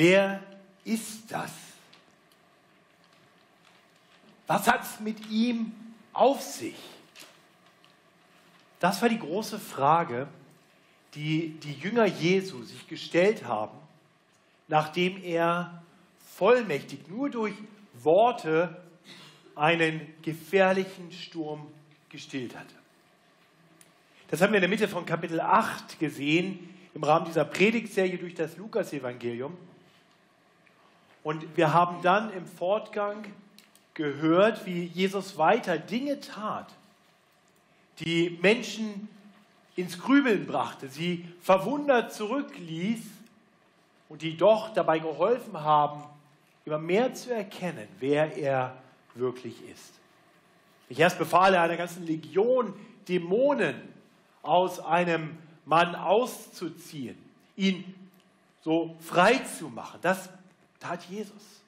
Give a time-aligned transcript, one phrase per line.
[0.00, 0.40] wer
[0.82, 1.52] ist das?
[4.46, 5.72] Was hat es mit ihm
[6.14, 6.78] auf sich?
[8.78, 10.26] Das war die große Frage,
[11.14, 13.76] die die Jünger Jesu sich gestellt haben,
[14.68, 15.82] nachdem er
[16.34, 17.54] vollmächtig nur durch
[17.92, 18.82] Worte
[19.54, 21.66] einen gefährlichen Sturm
[22.08, 22.74] gestillt hatte.
[24.28, 28.34] Das haben wir in der Mitte von Kapitel 8 gesehen, im Rahmen dieser Predigtserie durch
[28.34, 29.58] das Lukasevangelium.
[31.22, 33.24] Und wir haben dann im Fortgang
[33.94, 36.72] gehört, wie Jesus weiter Dinge tat,
[37.98, 39.08] die Menschen
[39.76, 43.00] ins Grübeln brachte, sie verwundert zurückließ
[44.08, 46.02] und die doch dabei geholfen haben,
[46.64, 48.76] immer mehr zu erkennen, wer er
[49.14, 49.94] wirklich ist.
[50.88, 52.74] Ich erst befahl er einer ganzen Legion
[53.08, 53.76] Dämonen
[54.42, 57.16] aus einem Mann auszuziehen,
[57.56, 57.94] ihn
[58.62, 60.00] so frei zu machen.
[60.02, 60.28] Das
[60.80, 61.60] tat Jesus.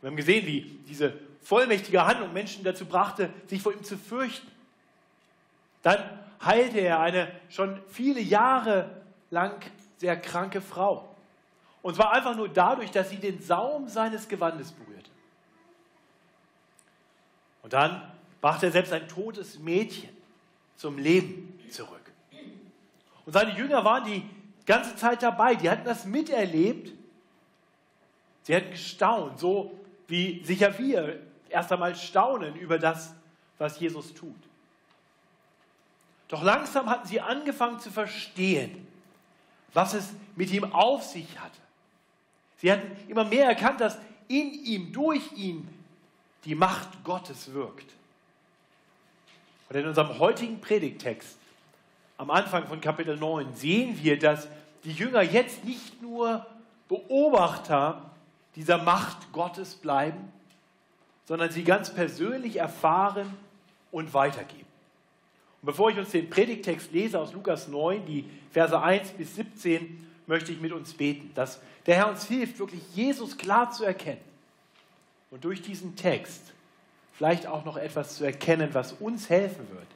[0.00, 4.46] Wir haben gesehen, wie diese vollmächtige Handlung Menschen dazu brachte, sich vor ihm zu fürchten.
[5.82, 5.98] Dann
[6.44, 9.60] heilte er eine schon viele Jahre lang
[9.96, 11.16] sehr kranke Frau.
[11.82, 15.10] Und zwar einfach nur dadurch, dass sie den Saum seines Gewandes berührte.
[17.62, 20.10] Und dann brachte er selbst ein totes Mädchen
[20.76, 22.12] zum Leben zurück.
[23.26, 24.28] Und seine Jünger waren die
[24.64, 26.97] ganze Zeit dabei, die hatten das miterlebt.
[28.48, 33.12] Sie hatten gestaunt, so wie sicher wir erst einmal staunen über das,
[33.58, 34.34] was Jesus tut.
[36.28, 38.86] Doch langsam hatten sie angefangen zu verstehen,
[39.74, 41.58] was es mit ihm auf sich hatte.
[42.56, 43.98] Sie hatten immer mehr erkannt, dass
[44.28, 45.68] in ihm, durch ihn
[46.46, 47.92] die Macht Gottes wirkt.
[49.68, 51.36] Und in unserem heutigen Predigtext
[52.16, 54.48] am Anfang von Kapitel 9 sehen wir, dass
[54.84, 56.46] die Jünger jetzt nicht nur
[56.88, 58.10] Beobachter
[58.58, 60.32] dieser Macht Gottes bleiben,
[61.26, 63.32] sondern sie ganz persönlich erfahren
[63.92, 64.66] und weitergeben.
[65.62, 70.04] Und bevor ich uns den Predigtext lese aus Lukas 9, die Verse 1 bis 17,
[70.26, 74.20] möchte ich mit uns beten, dass der Herr uns hilft, wirklich Jesus klar zu erkennen
[75.30, 76.52] und durch diesen Text
[77.12, 79.86] vielleicht auch noch etwas zu erkennen, was uns helfen wird,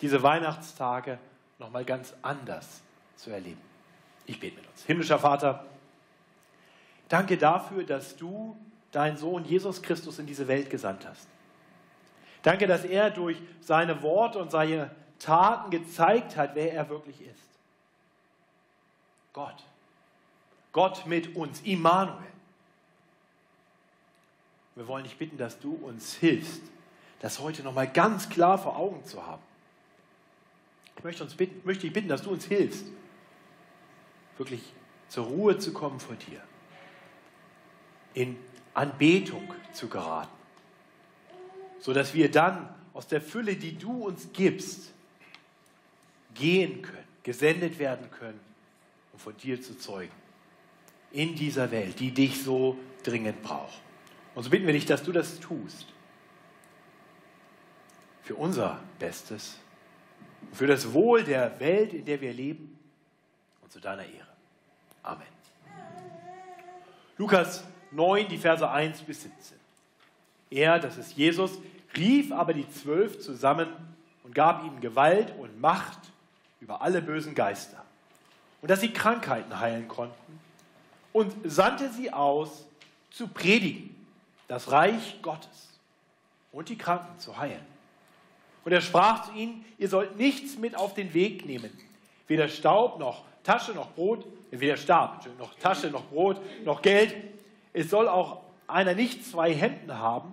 [0.00, 1.18] diese Weihnachtstage
[1.58, 2.82] nochmal ganz anders
[3.16, 3.60] zu erleben.
[4.26, 4.84] Ich bete mit uns.
[4.84, 5.64] Himmlischer Vater,
[7.08, 8.56] danke dafür, dass du
[8.92, 11.28] deinen Sohn Jesus Christus in diese Welt gesandt hast.
[12.42, 17.48] Danke, dass er durch seine Worte und seine Taten gezeigt hat, wer er wirklich ist.
[19.32, 19.64] Gott.
[20.72, 22.16] Gott mit uns, Immanuel.
[24.76, 26.62] Wir wollen dich bitten, dass du uns hilfst,
[27.20, 29.42] das heute nochmal ganz klar vor Augen zu haben.
[30.96, 32.86] Ich möchte, uns bitten, möchte dich bitten, dass du uns hilfst,
[34.36, 34.72] wirklich
[35.08, 36.42] zur Ruhe zu kommen vor dir,
[38.16, 38.36] in
[38.72, 40.32] Anbetung zu geraten,
[41.78, 44.92] sodass wir dann aus der Fülle, die du uns gibst,
[46.34, 48.40] gehen können, gesendet werden können,
[49.12, 50.14] um von dir zu zeugen.
[51.12, 53.80] In dieser Welt, die dich so dringend braucht.
[54.34, 55.86] Und so bitten wir dich, dass du das tust.
[58.22, 59.58] Für unser Bestes,
[60.52, 62.78] für das Wohl der Welt, in der wir leben
[63.62, 64.28] und zu deiner Ehre.
[65.02, 65.26] Amen.
[67.18, 67.62] Lukas
[67.96, 69.58] 9, die Verse 1 bis 17.
[70.50, 71.58] Er, das ist Jesus,
[71.96, 73.68] rief aber die Zwölf zusammen
[74.22, 75.98] und gab ihnen Gewalt und Macht
[76.60, 77.84] über alle bösen Geister
[78.62, 80.40] und dass sie Krankheiten heilen konnten
[81.12, 82.66] und sandte sie aus
[83.10, 83.94] zu predigen
[84.48, 85.78] das Reich Gottes
[86.52, 87.64] und die Kranken zu heilen.
[88.64, 91.70] Und er sprach zu ihnen, ihr sollt nichts mit auf den Weg nehmen,
[92.26, 97.14] weder Staub noch Tasche noch Brot, weder Stab noch Tasche noch Brot noch Geld.
[97.76, 100.32] Es soll auch einer nicht zwei Hemden haben.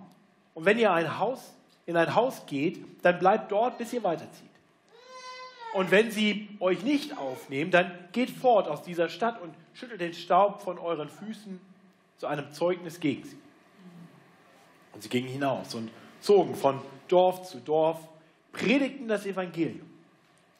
[0.54, 1.52] Und wenn ihr ein Haus,
[1.84, 4.48] in ein Haus geht, dann bleibt dort, bis ihr weiterzieht.
[5.74, 10.14] Und wenn sie euch nicht aufnehmen, dann geht fort aus dieser Stadt und schüttelt den
[10.14, 11.60] Staub von euren Füßen
[12.16, 13.36] zu einem Zeugnis gegen sie.
[14.94, 15.90] Und sie gingen hinaus und
[16.20, 17.98] zogen von Dorf zu Dorf,
[18.52, 19.90] predigten das Evangelium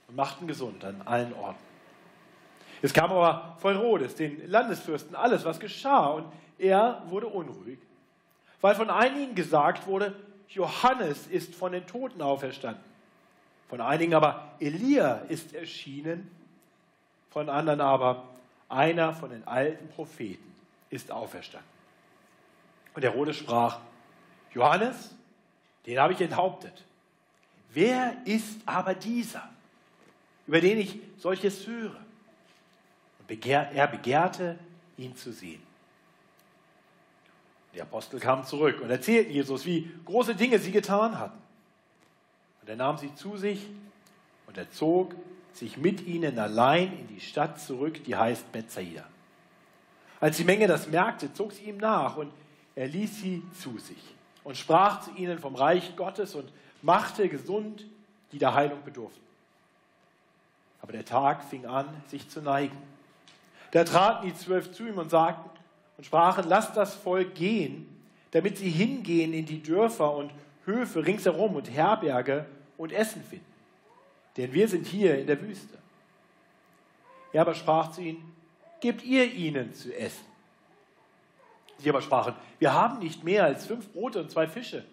[0.08, 1.64] und machten gesund an allen Orten.
[2.82, 6.26] Es kam aber von Herodes, den Landesfürsten, alles, was geschah, und
[6.58, 7.78] er wurde unruhig,
[8.60, 10.14] weil von einigen gesagt wurde,
[10.48, 12.82] Johannes ist von den Toten auferstanden.
[13.68, 16.30] Von einigen aber, Elia ist erschienen,
[17.30, 18.28] von anderen aber,
[18.68, 20.54] einer von den alten Propheten
[20.90, 21.68] ist auferstanden.
[22.94, 23.80] Und Herodes sprach,
[24.52, 25.14] Johannes,
[25.86, 26.84] den habe ich enthauptet.
[27.70, 29.48] Wer ist aber dieser,
[30.46, 31.96] über den ich solches höre?
[33.18, 34.58] Und begehr, er begehrte,
[34.96, 35.62] ihn zu sehen.
[37.74, 41.38] Die Apostel kamen zurück und erzählten Jesus, wie große Dinge sie getan hatten.
[42.62, 43.68] Und er nahm sie zu sich
[44.46, 45.14] und er zog
[45.52, 49.04] sich mit ihnen allein in die Stadt zurück, die heißt Bethsaida.
[50.20, 52.32] Als die Menge das merkte, zog sie ihm nach und
[52.76, 56.50] er ließ sie zu sich und sprach zu ihnen vom Reich Gottes und
[56.82, 57.84] machte gesund,
[58.32, 59.22] die der Heilung bedurften.
[60.80, 62.76] Aber der Tag fing an, sich zu neigen.
[63.70, 65.50] Da traten die zwölf zu ihm und sagten
[65.96, 67.88] und sprachen, lasst das Volk gehen,
[68.30, 70.32] damit sie hingehen in die Dörfer und
[70.64, 72.46] Höfe ringsherum und Herberge
[72.76, 73.44] und Essen finden.
[74.36, 75.78] Denn wir sind hier in der Wüste.
[77.32, 78.34] Er aber sprach zu ihnen,
[78.80, 80.24] gebt ihr ihnen zu essen.
[81.78, 84.84] Sie aber sprachen, wir haben nicht mehr als fünf Brote und zwei Fische.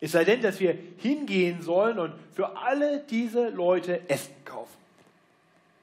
[0.00, 4.76] Es sei denn, dass wir hingehen sollen und für alle diese Leute Essen kaufen.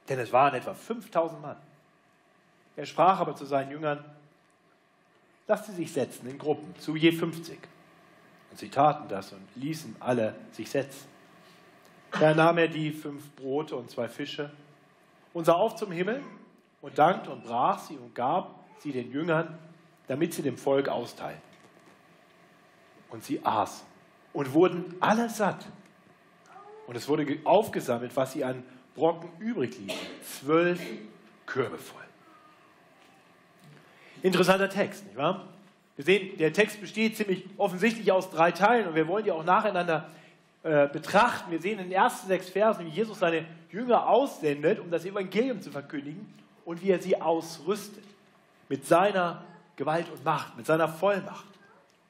[0.08, 1.56] Denn es waren etwa 5000 Mann.
[2.76, 4.04] Er sprach aber zu seinen Jüngern,
[5.46, 7.58] lasst sie sich setzen in Gruppen, zu je 50.
[8.50, 11.08] Und sie taten das und ließen alle sich setzen.
[12.18, 14.50] Da nahm er die fünf Brote und zwei Fische
[15.32, 16.22] und sah auf zum Himmel
[16.82, 19.58] und dankte und brach sie und gab sie den Jüngern,
[20.08, 21.40] damit sie dem Volk austeilten.
[23.08, 23.86] Und sie aßen
[24.32, 25.66] und wurden alle satt.
[26.86, 28.62] Und es wurde aufgesammelt, was sie an
[28.94, 30.06] Brocken übrig ließen.
[30.22, 30.80] Zwölf
[31.46, 32.02] Körbe voll.
[34.22, 35.48] Interessanter Text, nicht wahr?
[35.96, 39.44] Wir sehen, der Text besteht ziemlich offensichtlich aus drei Teilen und wir wollen die auch
[39.44, 40.08] nacheinander
[40.62, 41.50] äh, betrachten.
[41.50, 45.60] Wir sehen in den ersten sechs Versen, wie Jesus seine Jünger aussendet, um das Evangelium
[45.60, 46.32] zu verkündigen
[46.64, 48.04] und wie er sie ausrüstet
[48.68, 49.44] mit seiner
[49.76, 51.46] Gewalt und Macht, mit seiner Vollmacht,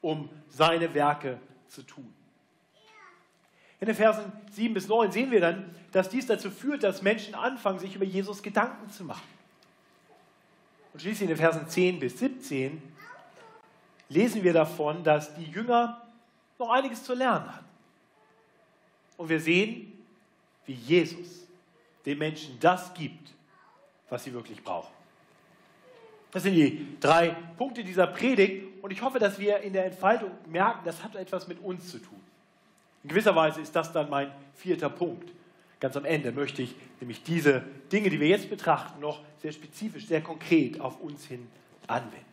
[0.01, 2.13] um seine Werke zu tun.
[3.79, 7.35] In den Versen 7 bis 9 sehen wir dann, dass dies dazu führt, dass Menschen
[7.35, 9.32] anfangen, sich über Jesus Gedanken zu machen.
[10.93, 12.81] Und schließlich in den Versen 10 bis 17
[14.09, 16.01] lesen wir davon, dass die Jünger
[16.59, 17.65] noch einiges zu lernen hatten.
[19.17, 19.91] Und wir sehen,
[20.65, 21.47] wie Jesus
[22.05, 23.33] den Menschen das gibt,
[24.09, 24.93] was sie wirklich brauchen.
[26.31, 30.31] Das sind die drei Punkte dieser Predigt und ich hoffe, dass wir in der Entfaltung
[30.47, 32.19] merken, das hat etwas mit uns zu tun.
[33.03, 35.31] In gewisser Weise ist das dann mein vierter Punkt.
[35.83, 40.07] Ganz am Ende möchte ich nämlich diese Dinge, die wir jetzt betrachten, noch sehr spezifisch,
[40.07, 41.45] sehr konkret auf uns hin
[41.87, 42.23] anwenden.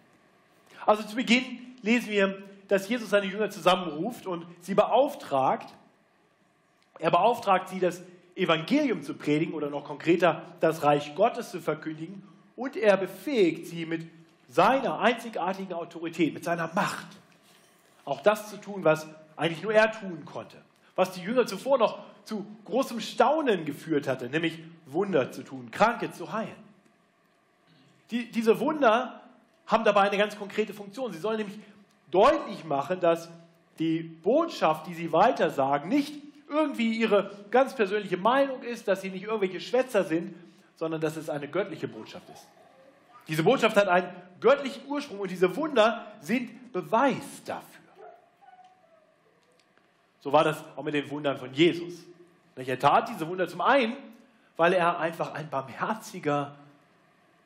[0.86, 5.74] Also zu Beginn lesen wir, dass Jesus seine Jünger zusammenruft und sie beauftragt,
[7.00, 8.02] er beauftragt sie, das
[8.36, 12.22] Evangelium zu predigen oder noch konkreter das Reich Gottes zu verkündigen
[12.54, 14.06] und er befähigt sie mit
[14.48, 17.08] seiner einzigartigen Autorität, mit seiner Macht,
[18.04, 20.56] auch das zu tun, was eigentlich nur er tun konnte,
[20.94, 26.12] was die Jünger zuvor noch zu großem Staunen geführt hatte, nämlich Wunder zu tun, Kranke
[26.12, 26.56] zu heilen.
[28.10, 29.20] Die, diese Wunder
[29.66, 31.12] haben dabei eine ganz konkrete Funktion.
[31.12, 31.58] Sie sollen nämlich
[32.10, 33.28] deutlich machen, dass
[33.78, 36.14] die Botschaft, die sie weitersagen, nicht
[36.48, 40.34] irgendwie ihre ganz persönliche Meinung ist, dass sie nicht irgendwelche Schwätzer sind,
[40.76, 42.46] sondern dass es eine göttliche Botschaft ist.
[43.28, 44.08] Diese Botschaft hat einen
[44.40, 47.80] göttlichen Ursprung und diese Wunder sind Beweis dafür.
[50.20, 52.04] So war das auch mit den Wundern von Jesus.
[52.68, 53.96] Er tat diese Wunder zum einen,
[54.56, 56.54] weil er einfach ein barmherziger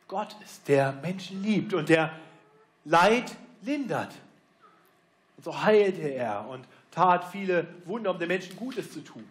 [0.09, 2.13] Gott ist, der Menschen liebt und der
[2.85, 4.13] Leid lindert.
[5.37, 9.25] Und so heilte er und tat viele Wunder, um den Menschen Gutes zu tun.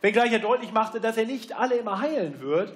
[0.00, 2.72] Wenngleich er deutlich machte, dass er nicht alle immer heilen wird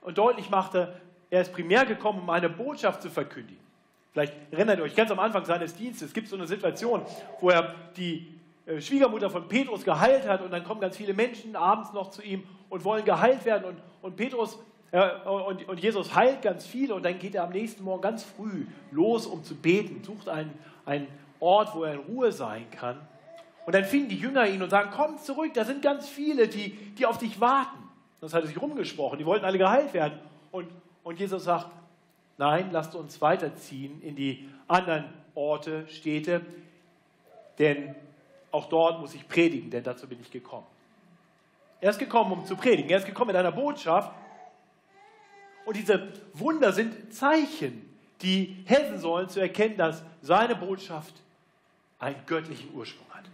[0.00, 3.62] und deutlich machte, er ist primär gekommen, um eine Botschaft zu verkündigen.
[4.12, 7.04] Vielleicht erinnert ihr euch ganz am Anfang seines Dienstes, es gibt so eine Situation,
[7.40, 8.37] wo er die
[8.80, 12.44] Schwiegermutter von Petrus geheilt hat und dann kommen ganz viele Menschen abends noch zu ihm
[12.68, 14.58] und wollen geheilt werden und, und Petrus
[14.90, 18.24] äh, und, und, Jesus heilt ganz viele und dann geht er am nächsten Morgen ganz
[18.24, 20.52] früh los, um zu beten, sucht einen,
[20.86, 21.06] einen
[21.40, 22.98] Ort, wo er in Ruhe sein kann.
[23.66, 26.72] Und dann finden die Jünger ihn und sagen, komm zurück, da sind ganz viele, die,
[26.94, 27.76] die auf dich warten.
[28.20, 30.18] Das hat er sich rumgesprochen, die wollten alle geheilt werden.
[30.50, 30.68] Und,
[31.04, 31.66] und Jesus sagt,
[32.38, 36.40] nein, lasst uns weiterziehen in die anderen Orte, Städte,
[37.58, 37.94] denn
[38.50, 40.66] auch dort muss ich predigen, denn dazu bin ich gekommen.
[41.80, 42.90] Er ist gekommen, um zu predigen.
[42.90, 44.12] Er ist gekommen mit einer Botschaft.
[45.64, 51.14] Und diese Wunder sind Zeichen, die helfen sollen zu erkennen, dass seine Botschaft
[51.98, 53.24] einen göttlichen Ursprung hat.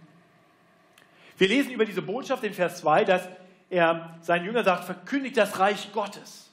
[1.38, 3.28] Wir lesen über diese Botschaft in Vers 2, dass
[3.70, 6.50] er seinen Jüngern sagt, verkündigt das Reich Gottes.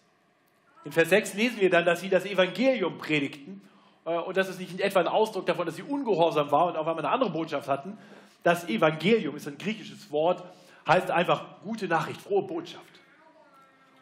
[0.86, 3.62] In Vers 6 lesen wir dann, dass sie das Evangelium predigten
[4.06, 6.88] äh, und das ist nicht etwa ein Ausdruck davon, dass sie ungehorsam waren und auf
[6.88, 7.98] einmal eine andere Botschaft hatten.
[8.44, 10.44] Das Evangelium ist ein griechisches Wort,
[10.88, 12.86] heißt einfach gute Nachricht, frohe Botschaft.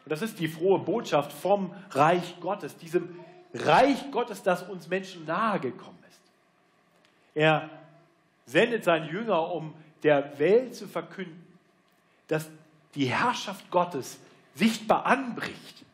[0.04, 3.20] Und das ist die frohe Botschaft vom Reich Gottes, diesem
[3.52, 6.20] Reich Gottes, das uns Menschen nahe gekommen ist.
[7.34, 7.68] Er
[8.46, 11.46] sendet seinen Jünger, um der Welt zu verkünden,
[12.28, 12.48] dass
[12.94, 14.18] die Herrschaft Gottes
[14.54, 15.84] sichtbar anbricht,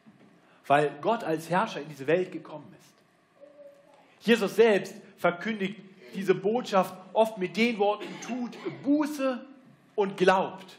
[0.67, 4.27] weil Gott als Herrscher in diese Welt gekommen ist.
[4.27, 5.81] Jesus selbst verkündigt
[6.15, 9.45] diese Botschaft oft mit den Worten, tut Buße
[9.95, 10.77] und glaubt.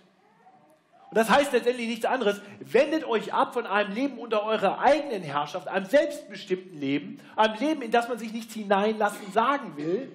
[1.09, 5.23] Und das heißt letztendlich nichts anderes, wendet euch ab von einem Leben unter eurer eigenen
[5.23, 10.11] Herrschaft, einem selbstbestimmten Leben, einem Leben, in das man sich nichts hineinlassen sagen will.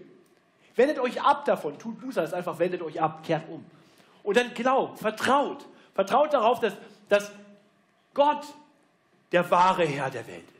[0.76, 3.64] Wendet euch ab davon, tut Buße, das ist einfach, wendet euch ab, kehrt um.
[4.22, 6.74] Und dann glaubt, vertraut, vertraut darauf, dass,
[7.08, 7.32] dass
[8.14, 8.44] Gott
[9.32, 10.51] der wahre Herr der Welt.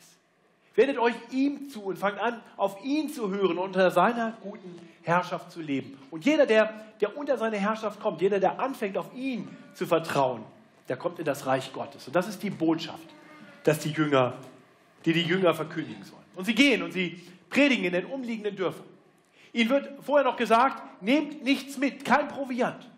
[0.74, 4.78] Wendet euch ihm zu und fangt an, auf ihn zu hören und unter seiner guten
[5.02, 5.98] Herrschaft zu leben.
[6.10, 10.42] Und jeder, der, der unter seine Herrschaft kommt, jeder, der anfängt, auf ihn zu vertrauen,
[10.88, 12.06] der kommt in das Reich Gottes.
[12.06, 13.08] Und das ist die Botschaft,
[13.64, 14.34] dass die Jünger,
[15.04, 16.22] die die Jünger verkündigen sollen.
[16.36, 18.86] Und sie gehen und sie predigen in den umliegenden Dörfern.
[19.52, 22.88] Ihnen wird vorher noch gesagt, nehmt nichts mit, kein Proviant.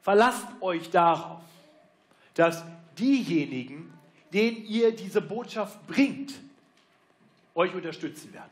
[0.00, 1.40] Verlasst euch darauf,
[2.34, 2.64] dass
[2.98, 3.92] diejenigen,
[4.32, 6.32] denen ihr diese Botschaft bringt,
[7.54, 8.50] euch unterstützen werden.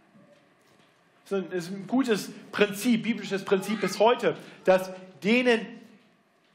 [1.28, 4.90] Das ist ein gutes Prinzip, biblisches Prinzip bis heute, dass
[5.22, 5.64] denen,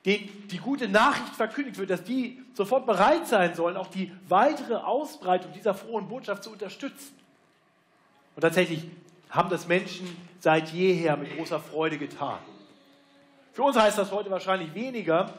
[0.05, 4.75] denen die gute Nachricht verkündigt wird, dass die sofort bereit sein sollen, auch die weitere
[4.75, 7.15] Ausbreitung dieser frohen Botschaft zu unterstützen.
[8.35, 8.83] Und tatsächlich
[9.29, 10.07] haben das Menschen
[10.39, 12.39] seit jeher mit großer Freude getan.
[13.53, 15.33] Für uns heißt das heute wahrscheinlich weniger,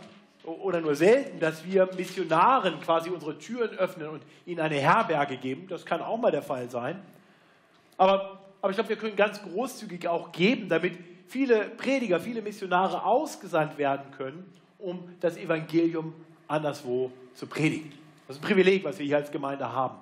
[0.47, 5.67] oder nur selten, dass wir Missionaren quasi unsere Türen öffnen und ihnen eine Herberge geben.
[5.69, 7.03] Das kann auch mal der Fall sein.
[7.99, 13.05] Aber, aber ich glaube, wir können ganz großzügig auch geben, damit viele Prediger, viele Missionare
[13.05, 16.15] ausgesandt werden können, um das Evangelium
[16.47, 17.93] anderswo zu predigen.
[18.26, 19.97] Das ist ein Privileg, was wir hier als Gemeinde haben.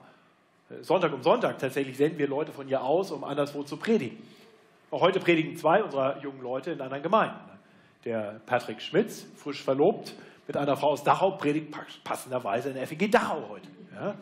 [0.81, 4.19] Sonntag um Sonntag tatsächlich senden wir Leute von hier aus, um anderswo zu predigen.
[4.91, 7.39] Auch heute predigen zwei unserer jungen Leute in anderen Gemeinden.
[8.05, 10.15] Der Patrick Schmitz, frisch verlobt,
[10.47, 11.75] mit einer Frau aus Dachau predigt
[12.05, 13.69] passenderweise in der FEG Dachau heute.
[13.95, 14.15] Ja?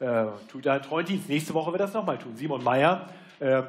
[0.00, 1.28] Äh, tut einen treuen Dienst.
[1.28, 2.36] Nächste Woche wird das nochmal tun.
[2.36, 3.08] Simon Meyer,
[3.38, 3.62] äh,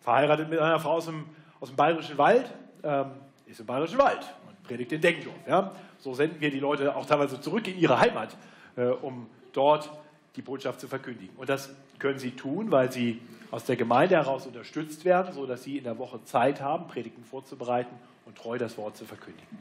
[0.00, 1.24] verheiratet mit einer Frau aus dem,
[1.60, 2.50] aus dem Bayerischen Wald,
[2.82, 3.04] äh,
[3.46, 5.36] ist im Bayerischen Wald und predigt in Denkendorf.
[5.46, 5.72] Ja?
[5.98, 8.36] So senden wir die Leute auch teilweise zurück in ihre Heimat,
[8.76, 9.90] äh, um dort
[10.36, 11.36] die Botschaft zu verkündigen.
[11.36, 15.78] Und das können sie tun, weil sie aus der Gemeinde heraus unterstützt werden, sodass sie
[15.78, 17.94] in der Woche Zeit haben, Predigten vorzubereiten
[18.24, 19.58] und treu das Wort zu verkündigen.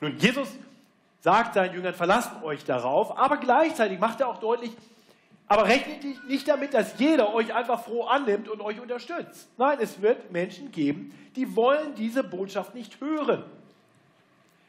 [0.00, 0.48] Nun, Jesus
[1.20, 4.72] sagt seinen Jüngern, verlasst euch darauf, aber gleichzeitig macht er auch deutlich,
[5.46, 9.48] aber rechnet nicht damit, dass jeder euch einfach froh annimmt und euch unterstützt.
[9.58, 13.44] Nein, es wird Menschen geben, die wollen diese Botschaft nicht hören.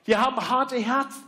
[0.07, 1.23] Die haben harte Herzen.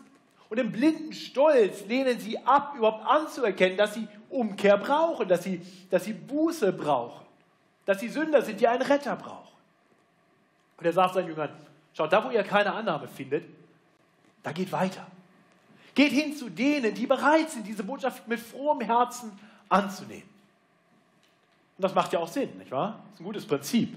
[0.50, 5.62] Und im blinden Stolz lehnen sie ab, überhaupt anzuerkennen, dass sie Umkehr brauchen, dass sie,
[5.90, 7.26] dass sie Buße brauchen,
[7.86, 9.54] dass sie Sünder sind, die einen Retter brauchen.
[10.78, 11.50] Und er sagt seinen Jüngern,
[11.96, 13.46] schaut, da wo ihr keine Annahme findet,
[14.44, 15.08] da geht weiter.
[15.96, 19.32] Geht hin zu denen, die bereit sind, diese Botschaft mit frohem Herzen
[19.70, 20.30] anzunehmen.
[21.78, 23.00] Und das macht ja auch Sinn, nicht wahr?
[23.06, 23.96] Das ist ein gutes Prinzip.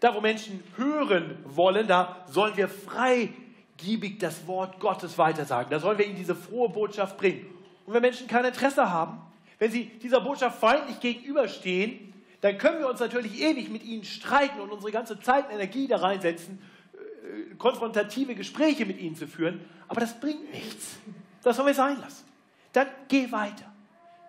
[0.00, 5.70] Da, wo Menschen hören wollen, da sollen wir freigiebig das Wort Gottes weitersagen.
[5.70, 7.46] Da sollen wir ihnen diese frohe Botschaft bringen.
[7.86, 9.20] Und wenn Menschen kein Interesse haben,
[9.58, 14.60] wenn sie dieser Botschaft feindlich gegenüberstehen, dann können wir uns natürlich ewig mit ihnen streiten
[14.60, 16.58] und unsere ganze Zeit und Energie da reinsetzen,
[17.58, 20.96] konfrontative Gespräche mit ihnen zu führen, aber das bringt nichts.
[21.42, 22.24] Das sollen wir sein lassen.
[22.72, 23.70] Dann geh weiter.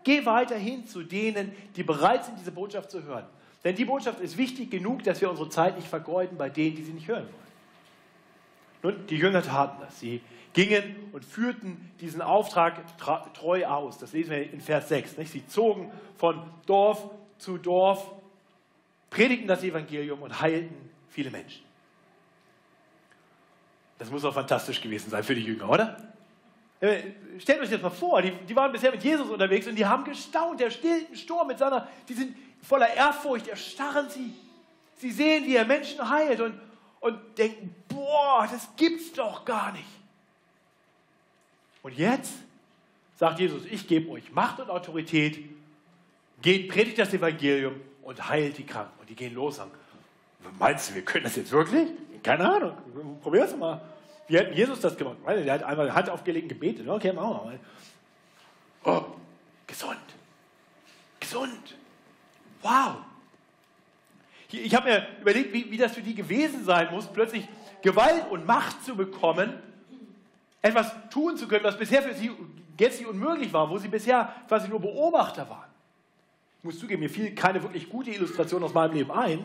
[0.03, 3.25] Geh weiter hin zu denen, die bereit sind, diese Botschaft zu hören.
[3.63, 6.83] Denn die Botschaft ist wichtig genug, dass wir unsere Zeit nicht vergeuden bei denen, die
[6.83, 8.95] sie nicht hören wollen.
[8.95, 9.99] Nun, die Jünger taten das.
[9.99, 10.21] Sie
[10.51, 13.97] gingen und führten diesen Auftrag treu aus.
[13.97, 15.17] Das lesen wir in Vers 6.
[15.17, 15.31] Nicht?
[15.31, 18.11] Sie zogen von Dorf zu Dorf,
[19.09, 20.75] predigten das Evangelium und heilten
[21.07, 21.63] viele Menschen.
[23.97, 25.97] Das muss doch fantastisch gewesen sein für die Jünger, oder?
[27.39, 30.03] Stellt euch das mal vor, die, die, waren bisher mit Jesus unterwegs und die haben
[30.03, 30.59] gestaunt.
[30.59, 34.33] Der stillt einen Sturm mit seiner, die sind voller Ehrfurcht, erstarren sie.
[34.97, 36.59] Sie sehen, wie er Menschen heilt und,
[36.99, 39.87] und denken, boah, das gibt's doch gar nicht.
[41.83, 42.33] Und jetzt
[43.15, 45.39] sagt Jesus, ich gebe euch Macht und Autorität,
[46.41, 48.99] geht, predigt das Evangelium und heilt die Kranken.
[48.99, 51.87] Und die gehen los und sagen, meinst du, wir können das jetzt wirklich?
[52.23, 52.77] Keine Ahnung,
[53.21, 53.81] probier es mal.
[54.27, 55.17] Wie hat Jesus das gemacht?
[55.27, 56.87] Der hat einmal Hand aufgelegt und gebetet.
[56.87, 57.59] Okay, machen wir mal.
[58.85, 59.05] Oh,
[59.67, 59.97] gesund.
[61.19, 61.75] Gesund.
[62.61, 62.95] Wow.
[64.49, 67.47] Ich habe mir überlegt, wie, wie das für die gewesen sein muss, plötzlich
[67.81, 69.53] Gewalt und Macht zu bekommen,
[70.61, 72.31] etwas tun zu können, was bisher für sie
[72.77, 75.69] gänzlich unmöglich war, wo sie bisher quasi nur Beobachter waren.
[76.59, 79.39] Ich muss zugeben, mir fiel keine wirklich gute Illustration aus meinem Leben ein,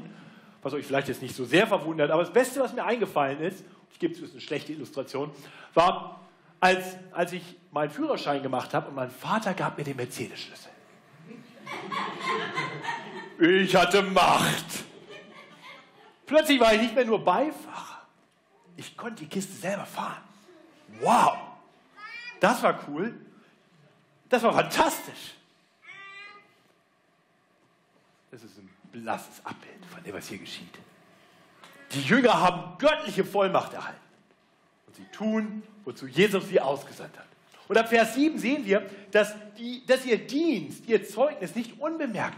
[0.62, 3.64] was euch vielleicht jetzt nicht so sehr verwundert, aber das Beste, was mir eingefallen ist,
[3.92, 5.30] ich gebe es eine schlechte Illustration,
[5.74, 6.20] war,
[6.60, 10.70] als, als ich meinen Führerschein gemacht habe und mein Vater gab mir den Mercedes-Schlüssel.
[13.38, 14.84] Ich hatte Macht.
[16.26, 18.02] Plötzlich war ich nicht mehr nur Beifahrer.
[18.76, 20.22] Ich konnte die Kiste selber fahren.
[21.00, 21.38] Wow,
[22.40, 23.14] das war cool.
[24.28, 25.34] Das war fantastisch.
[28.30, 28.68] Das ist ein
[29.02, 30.78] blasses Abbild von dem, was hier geschieht.
[31.92, 34.00] Die Jünger haben göttliche Vollmacht erhalten.
[34.86, 37.26] Und sie tun, wozu Jesus sie ausgesandt hat.
[37.68, 42.36] Und ab Vers 7 sehen wir, dass, die, dass ihr Dienst, ihr Zeugnis nicht unbemerkt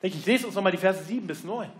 [0.00, 0.14] blieb.
[0.14, 1.70] Ich lese uns nochmal die Verse 7 bis 9.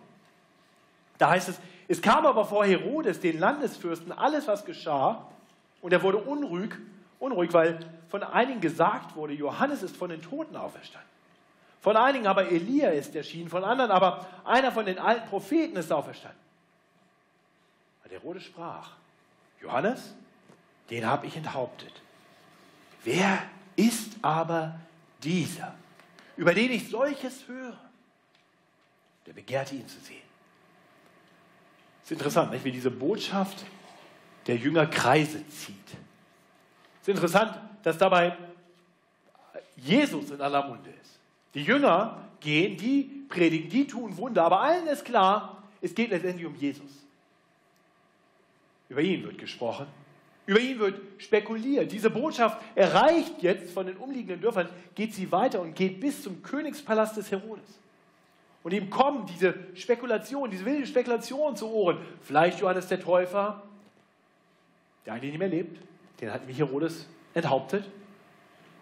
[1.18, 1.56] Da heißt es,
[1.88, 5.26] es kam aber vor Herodes, den Landesfürsten, alles, was geschah,
[5.80, 6.72] und er wurde unruhig,
[7.18, 11.11] unruhig, weil von einigen gesagt wurde, Johannes ist von den Toten auferstanden.
[11.82, 15.90] Von einigen aber Elia ist erschienen, von anderen aber einer von den alten Propheten ist
[15.90, 16.38] auferstanden.
[18.04, 18.92] Und Herodes sprach,
[19.60, 20.14] Johannes,
[20.90, 21.92] den habe ich enthauptet.
[23.02, 23.42] Wer
[23.74, 24.78] ist aber
[25.24, 25.74] dieser,
[26.36, 27.76] über den ich solches höre?
[29.26, 30.22] Der begehrte ihn zu sehen.
[32.04, 32.64] Es ist interessant, nicht?
[32.64, 33.64] wie diese Botschaft
[34.46, 35.88] der Jünger Kreise zieht.
[35.88, 38.36] Es ist interessant, dass dabei
[39.74, 41.21] Jesus in aller Munde ist.
[41.54, 46.46] Die Jünger gehen, die predigen, die tun Wunder, aber allen ist klar, es geht letztendlich
[46.46, 46.90] um Jesus.
[48.88, 49.86] Über ihn wird gesprochen,
[50.46, 51.92] über ihn wird spekuliert.
[51.92, 56.42] Diese Botschaft erreicht jetzt von den umliegenden Dörfern, geht sie weiter und geht bis zum
[56.42, 57.78] Königspalast des Herodes.
[58.62, 61.98] Und ihm kommen diese Spekulationen, diese wilden Spekulationen zu Ohren.
[62.22, 63.62] Vielleicht Johannes der Täufer,
[65.04, 65.80] der eigentlich nicht mehr lebt,
[66.20, 67.84] den hat mich Herodes enthauptet.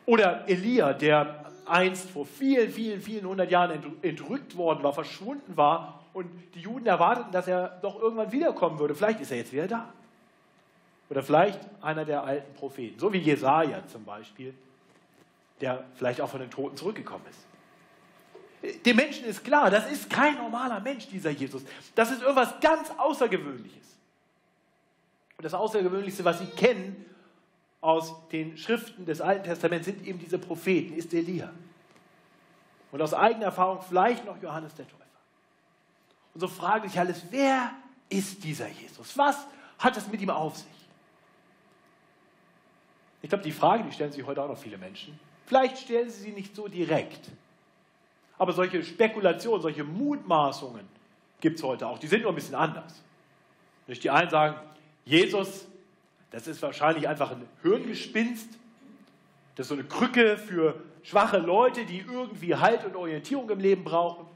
[0.06, 1.39] Oder Elia, der
[1.70, 6.86] einst vor vielen, vielen, vielen hundert Jahren entrückt worden war, verschwunden war und die Juden
[6.86, 8.94] erwarteten, dass er doch irgendwann wiederkommen würde.
[8.94, 9.92] Vielleicht ist er jetzt wieder da.
[11.08, 14.54] Oder vielleicht einer der alten Propheten, so wie Jesaja zum Beispiel,
[15.60, 18.84] der vielleicht auch von den Toten zurückgekommen ist.
[18.84, 21.64] Dem Menschen ist klar, das ist kein normaler Mensch, dieser Jesus.
[21.94, 23.96] Das ist irgendwas ganz Außergewöhnliches.
[25.38, 27.06] Und das Außergewöhnlichste, was sie kennen
[27.80, 31.50] aus den Schriften des Alten Testaments, sind eben diese Propheten, ist Elia.
[32.92, 35.00] Und aus eigener Erfahrung vielleicht noch Johannes der Täufer.
[36.34, 37.72] Und so fragen sich alles, wer
[38.08, 39.16] ist dieser Jesus?
[39.16, 39.46] Was
[39.78, 40.66] hat es mit ihm auf sich?
[43.22, 45.18] Ich glaube, die Frage, die stellen sich heute auch noch viele Menschen.
[45.46, 47.30] Vielleicht stellen sie sie nicht so direkt.
[48.38, 50.88] Aber solche Spekulationen, solche Mutmaßungen
[51.40, 51.98] gibt es heute auch.
[51.98, 53.02] Die sind nur ein bisschen anders.
[53.86, 54.56] Nicht die einen sagen,
[55.04, 55.66] Jesus,
[56.30, 58.48] das ist wahrscheinlich einfach ein Hirngespinst.
[59.56, 63.84] Das ist so eine Krücke für schwache Leute, die irgendwie Halt und Orientierung im Leben
[63.84, 64.26] brauchen.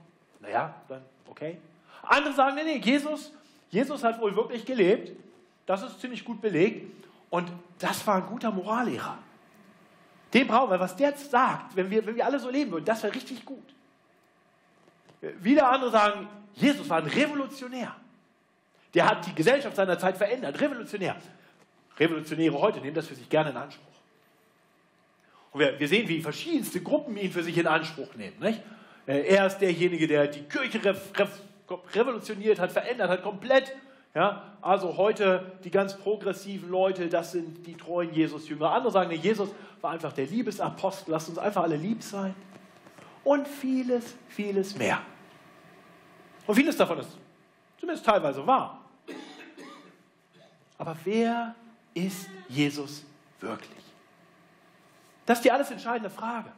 [0.40, 1.58] Naja, dann okay.
[2.02, 3.32] Andere sagen, nee, nee, Jesus,
[3.70, 5.12] Jesus hat wohl wirklich gelebt.
[5.66, 6.90] Das ist ziemlich gut belegt.
[7.30, 9.18] Und das war ein guter Morallehrer.
[10.32, 13.02] Den brauchen wir, was der sagt, wenn wir, wenn wir alle so leben würden, das
[13.02, 13.62] wäre richtig gut.
[15.20, 17.94] Wieder andere sagen, Jesus war ein Revolutionär.
[18.92, 20.60] Der hat die Gesellschaft seiner Zeit verändert.
[20.60, 21.16] Revolutionär.
[21.98, 23.84] Revolutionäre heute nehmen das für sich gerne in Anspruch.
[25.52, 28.36] Und wir, wir sehen, wie verschiedenste Gruppen ihn für sich in Anspruch nehmen.
[28.40, 28.60] Nicht?
[29.06, 30.80] Äh, er ist derjenige, der die Kirche
[31.94, 33.72] revolutioniert hat, verändert hat, komplett
[34.14, 38.70] ja, also heute die ganz progressiven Leute, das sind die treuen Jesus-Jünger.
[38.70, 39.48] Andere sagen, nee, Jesus
[39.80, 42.32] war einfach der Liebesapostel, lasst uns einfach alle lieb sein.
[43.24, 45.00] Und vieles, vieles mehr.
[46.46, 47.08] Und vieles davon ist
[47.80, 48.80] zumindest teilweise wahr.
[50.78, 51.56] Aber wer
[51.94, 53.04] ist Jesus
[53.40, 53.70] wirklich?
[55.26, 56.52] Das ist die alles entscheidende Frage.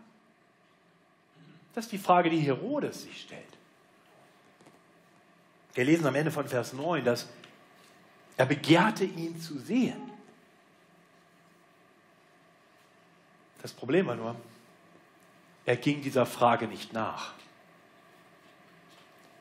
[1.74, 3.42] Das ist die Frage, die Herodes sich stellt.
[5.74, 7.28] Wir lesen am Ende von Vers 9, dass
[8.36, 10.10] er begehrte ihn zu sehen.
[13.60, 14.36] Das Problem war nur,
[15.64, 17.34] er ging dieser Frage nicht nach.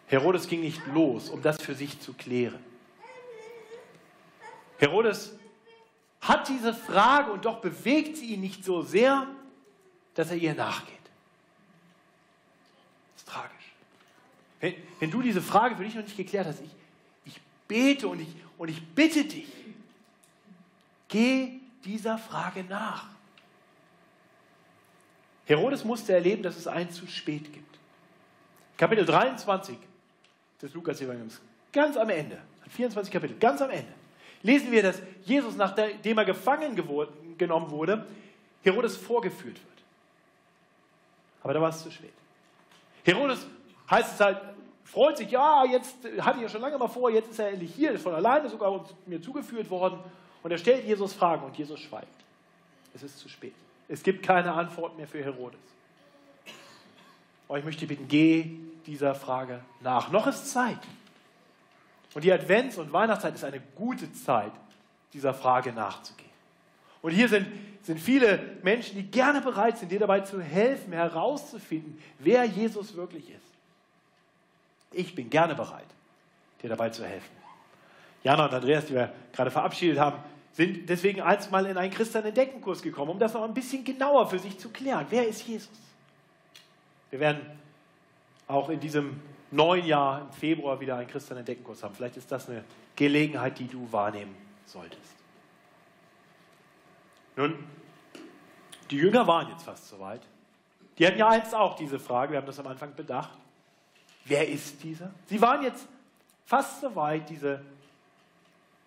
[0.07, 2.63] Herodes ging nicht los, um das für sich zu klären.
[4.77, 5.37] Herodes
[6.27, 9.27] hat diese Frage und doch bewegt sie ihn nicht so sehr,
[10.15, 10.95] dass er ihr nachgeht.
[13.13, 13.73] Das ist tragisch.
[14.59, 16.71] Wenn, wenn du diese Frage für dich noch nicht geklärt hast, ich,
[17.25, 19.47] ich bete und ich, und ich bitte dich,
[21.07, 23.05] geh dieser Frage nach.
[25.45, 27.77] Herodes musste erleben, dass es ein zu spät gibt.
[28.77, 29.77] Kapitel 23
[30.59, 31.39] des Lukas-Evangeliums,
[31.71, 33.93] ganz am Ende, 24 Kapitel, ganz am Ende,
[34.45, 36.75] lesen wir, dass Jesus, nachdem er gefangen
[37.37, 38.05] genommen wurde,
[38.63, 39.83] Herodes vorgeführt wird.
[41.43, 42.13] Aber da war es zu spät.
[43.03, 43.45] Herodes
[43.89, 44.41] heißt es halt,
[44.83, 47.73] freut sich, ja, jetzt hatte ich ja schon lange mal vor, jetzt ist er endlich
[47.73, 49.99] hier, ist von alleine sogar mir zugeführt worden.
[50.43, 52.07] Und er stellt Jesus Fragen und Jesus schweigt.
[52.93, 53.53] Es ist zu spät.
[53.87, 55.59] Es gibt keine Antwort mehr für Herodes.
[57.47, 58.51] Aber ich möchte bitten, geh
[58.85, 60.11] dieser Frage nach.
[60.11, 60.79] Noch ist Zeit.
[62.15, 64.53] Und die Advents- und Weihnachtszeit ist eine gute Zeit,
[65.13, 66.31] dieser Frage nachzugehen.
[67.01, 67.45] Und hier sind,
[67.83, 73.29] sind viele Menschen, die gerne bereit sind, dir dabei zu helfen, herauszufinden, wer Jesus wirklich
[73.29, 73.45] ist.
[74.91, 75.85] Ich bin gerne bereit,
[76.63, 77.35] dir dabei zu helfen.
[78.23, 80.17] Jana und Andreas, die wir gerade verabschiedet haben,
[80.53, 84.39] sind deswegen einst mal in einen Christen-Entdecken-Kurs gekommen, um das noch ein bisschen genauer für
[84.39, 85.05] sich zu klären.
[85.09, 85.69] Wer ist Jesus?
[87.09, 87.41] Wir werden
[88.47, 89.21] auch in diesem
[89.55, 91.95] neuen Jahr im Februar wieder einen Christen-Entdecken-Kurs haben.
[91.95, 92.63] Vielleicht ist das eine
[92.95, 95.15] Gelegenheit, die du wahrnehmen solltest.
[97.35, 97.55] Nun,
[98.89, 100.21] die Jünger waren jetzt fast soweit.
[100.97, 103.37] Die hatten ja einst auch diese Frage, wir haben das am Anfang bedacht.
[104.23, 105.11] Wer ist dieser?
[105.25, 105.87] Sie waren jetzt
[106.45, 107.61] fast soweit, diese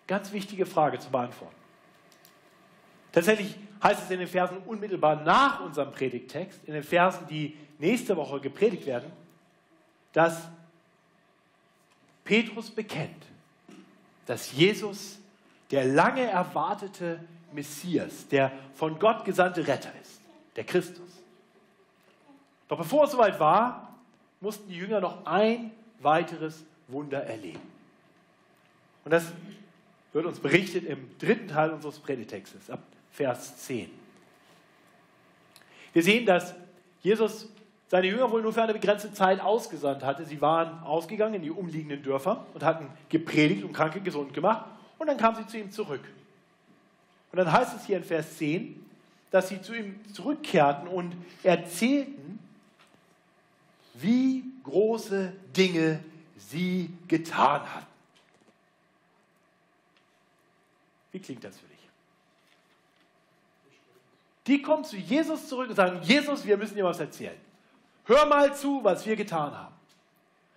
[0.07, 1.55] ganz wichtige Frage zu beantworten.
[3.11, 8.17] Tatsächlich heißt es in den Versen unmittelbar nach unserem Predigttext, in den Versen, die nächste
[8.17, 9.11] Woche gepredigt werden,
[10.11, 10.49] dass
[12.23, 13.25] Petrus bekennt,
[14.25, 15.19] dass Jesus
[15.71, 17.19] der lange erwartete
[17.51, 20.21] Messias, der von Gott gesandte Retter ist,
[20.55, 21.09] der Christus.
[22.67, 23.95] Doch bevor es soweit war,
[24.41, 27.61] mussten die Jünger noch ein weiteres Wunder erleben.
[29.03, 29.31] Und das
[30.13, 33.89] wird uns berichtet im dritten Teil unseres Predigtextes, ab Vers 10.
[35.93, 36.53] Wir sehen, dass
[37.01, 37.47] Jesus
[37.89, 40.23] seine Jünger wohl nur für eine begrenzte Zeit ausgesandt hatte.
[40.23, 44.65] Sie waren ausgegangen in die umliegenden Dörfer und hatten gepredigt und Kranke gesund gemacht.
[44.99, 46.03] Und dann kamen sie zu ihm zurück.
[47.31, 48.85] Und dann heißt es hier in Vers 10,
[49.31, 52.39] dass sie zu ihm zurückkehrten und erzählten,
[53.95, 55.99] wie große Dinge
[56.37, 57.87] sie getan hatten.
[61.11, 61.77] Wie klingt das für dich?
[64.45, 67.48] Die kommen zu Jesus zurück und sagen, Jesus, wir müssen dir was erzählen.
[68.09, 69.75] Hör mal zu, was wir getan haben.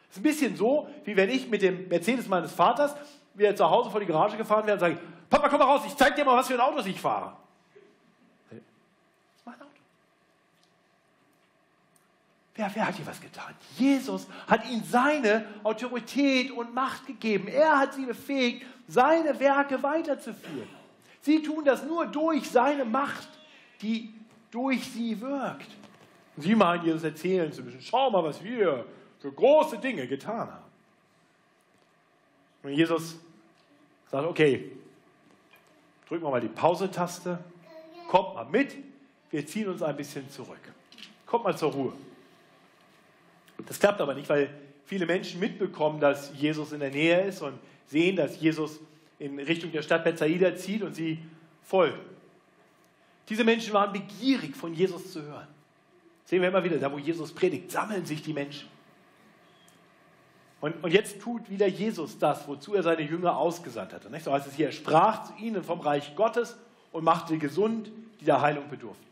[0.08, 2.96] Es ist ein bisschen so, wie wenn ich mit dem Mercedes meines Vaters
[3.34, 5.94] wieder zu Hause vor die Garage gefahren wäre und sage, Papa, komm mal raus, ich
[5.94, 7.36] zeig dir mal, was für ein Auto ich fahre.
[8.48, 9.66] Das ist mein Auto.
[12.54, 13.54] Wer, wer hat hier was getan?
[13.76, 17.48] Jesus hat ihnen seine Autorität und Macht gegeben.
[17.48, 20.70] Er hat sie befähigt, seine Werke weiterzuführen.
[21.20, 23.28] Sie tun das nur durch seine Macht,
[23.82, 24.14] die
[24.50, 25.68] durch sie wirkt.
[26.36, 27.80] Sie meinen, Jesus erzählen zu müssen.
[27.80, 28.86] Schau mal, was wir
[29.18, 30.72] für große Dinge getan haben.
[32.62, 33.16] Und Jesus
[34.10, 34.70] sagt, okay,
[36.08, 37.38] drücken wir mal die Pause-Taste,
[38.08, 38.76] kommt mal mit,
[39.30, 40.60] wir ziehen uns ein bisschen zurück.
[41.26, 41.92] Kommt mal zur Ruhe.
[43.66, 44.50] Das klappt aber nicht, weil
[44.84, 48.80] viele Menschen mitbekommen, dass Jesus in der Nähe ist und sehen, dass Jesus
[49.18, 51.18] in Richtung der Stadt Bethsaida zieht und sie
[51.62, 52.00] folgen.
[53.28, 55.46] Diese Menschen waren begierig, von Jesus zu hören.
[56.32, 58.66] Sehen wir immer wieder, da wo Jesus predigt, sammeln sich die Menschen.
[60.62, 64.08] Und, und jetzt tut wieder Jesus das, wozu er seine Jünger ausgesandt hatte.
[64.08, 64.24] Nicht?
[64.24, 66.56] So heißt es hier, er sprach zu ihnen vom Reich Gottes
[66.90, 69.04] und machte gesund, die der Heilung bedurften.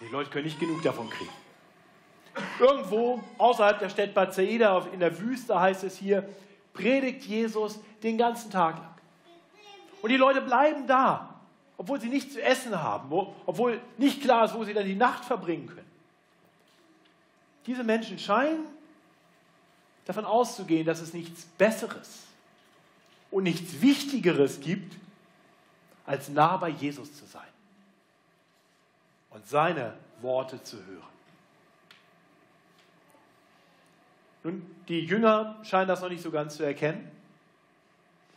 [0.00, 1.30] Die Leute können nicht genug davon kriegen.
[2.58, 6.26] Irgendwo außerhalb der Stadt Bethsaida in der Wüste heißt es hier,
[6.72, 8.94] predigt Jesus den ganzen Tag lang.
[10.00, 11.27] Und die Leute bleiben da,
[11.78, 14.96] obwohl sie nichts zu essen haben, wo, obwohl nicht klar ist, wo sie dann die
[14.96, 15.90] Nacht verbringen können.
[17.66, 18.66] Diese Menschen scheinen
[20.04, 22.24] davon auszugehen, dass es nichts Besseres
[23.30, 24.96] und nichts Wichtigeres gibt,
[26.04, 27.42] als nah bei Jesus zu sein
[29.30, 31.02] und seine Worte zu hören.
[34.42, 37.08] Nun, die Jünger scheinen das noch nicht so ganz zu erkennen.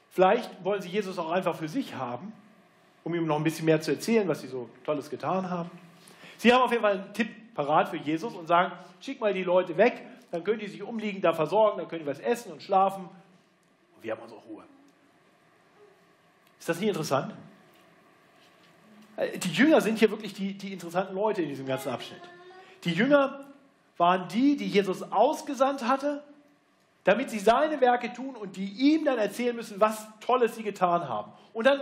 [0.09, 2.33] Vielleicht wollen sie Jesus auch einfach für sich haben,
[3.03, 5.71] um ihm noch ein bisschen mehr zu erzählen, was sie so Tolles getan haben.
[6.37, 9.43] Sie haben auf jeden Fall einen Tipp parat für Jesus und sagen, schick mal die
[9.43, 12.63] Leute weg, dann können die sich umliegend da versorgen, dann können die was essen und
[12.63, 13.03] schlafen
[13.95, 14.63] und wir haben unsere Ruhe.
[16.59, 17.33] Ist das nicht interessant?
[19.17, 22.21] Äh, die Jünger sind hier wirklich die, die interessanten Leute in diesem ganzen Abschnitt.
[22.83, 23.45] Die Jünger
[23.97, 26.23] waren die, die Jesus ausgesandt hatte,
[27.03, 31.07] damit sie seine Werke tun und die ihm dann erzählen müssen, was Tolles sie getan
[31.07, 31.31] haben.
[31.53, 31.81] Und dann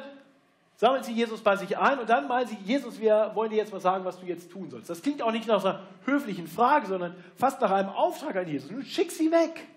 [0.80, 3.74] sammeln sie Jesus bei sich ein und dann meinen sie, Jesus, wir wollen dir jetzt
[3.74, 4.90] mal sagen, was du jetzt tun sollst.
[4.90, 8.72] Das klingt auch nicht nach einer höflichen Frage, sondern fast nach einem Auftrag an Jesus.
[8.72, 9.68] Nun schick sie weg.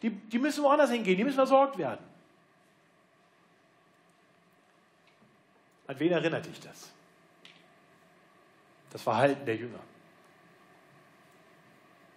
[0.00, 2.02] Die, die müssen woanders hingehen, die müssen versorgt werden.
[5.88, 6.90] An wen erinnert dich das?
[8.88, 9.80] Das Verhalten der Jünger.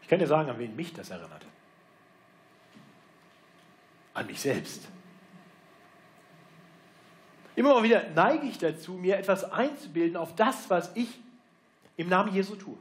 [0.02, 1.44] Ich kann dir sagen, an wen mich das erinnert.
[4.14, 4.88] An mich selbst.
[7.56, 11.08] Immer mal wieder neige ich dazu, mir etwas einzubilden auf das, was ich
[11.98, 12.78] im Namen Jesu tue.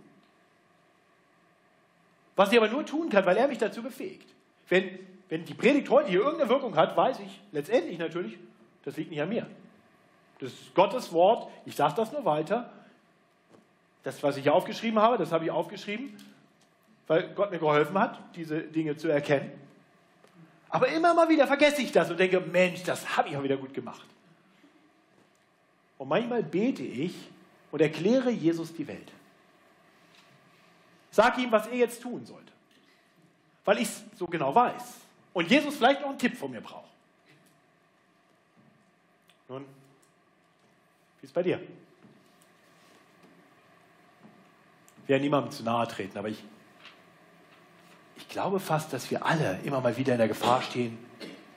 [2.36, 4.28] Was ich aber nur tun kann, weil er mich dazu befähigt.
[4.68, 8.38] Wenn, wenn die Predigt heute hier irgendeine Wirkung hat, weiß ich letztendlich natürlich,
[8.84, 9.46] das liegt nicht an mir.
[10.38, 12.72] Das ist Gottes Wort, ich sage das nur weiter.
[14.02, 16.16] Das, was ich aufgeschrieben habe, das habe ich aufgeschrieben,
[17.06, 19.52] weil Gott mir geholfen hat, diese Dinge zu erkennen.
[20.72, 23.58] Aber immer mal wieder vergesse ich das und denke, Mensch, das habe ich auch wieder
[23.58, 24.06] gut gemacht.
[25.98, 27.14] Und manchmal bete ich
[27.70, 29.12] und erkläre Jesus die Welt.
[31.10, 32.50] Sag ihm, was er jetzt tun sollte.
[33.66, 34.94] Weil ich es so genau weiß.
[35.34, 36.90] Und Jesus vielleicht noch einen Tipp von mir braucht.
[39.48, 39.66] Nun,
[41.20, 41.60] wie ist bei dir?
[45.02, 46.42] Ich werde niemandem zu nahe treten, aber ich
[48.32, 50.98] glaube fast, dass wir alle immer mal wieder in der Gefahr stehen,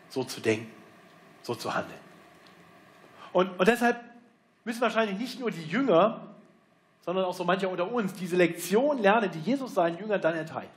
[0.10, 0.70] so zu denken,
[1.42, 2.00] so zu handeln.
[3.34, 4.00] Und, und deshalb
[4.66, 6.36] müssen wahrscheinlich nicht nur die Jünger,
[7.06, 10.70] sondern auch so mancher unter uns diese Lektion lernen, die Jesus seinen Jüngern dann erteilt.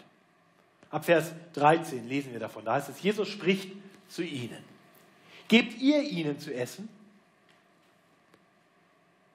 [0.91, 2.65] Ab Vers 13 lesen wir davon.
[2.65, 3.73] Da heißt es, Jesus spricht
[4.09, 4.65] zu ihnen.
[5.49, 6.89] Gebt ihr ihnen zu essen?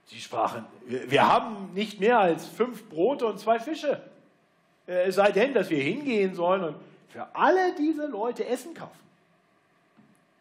[0.05, 4.01] Sie sprachen, wir haben nicht mehr als fünf Brote und zwei Fische.
[4.87, 6.75] Äh, es sei denn, dass wir hingehen sollen und
[7.09, 8.99] für alle diese Leute Essen kaufen.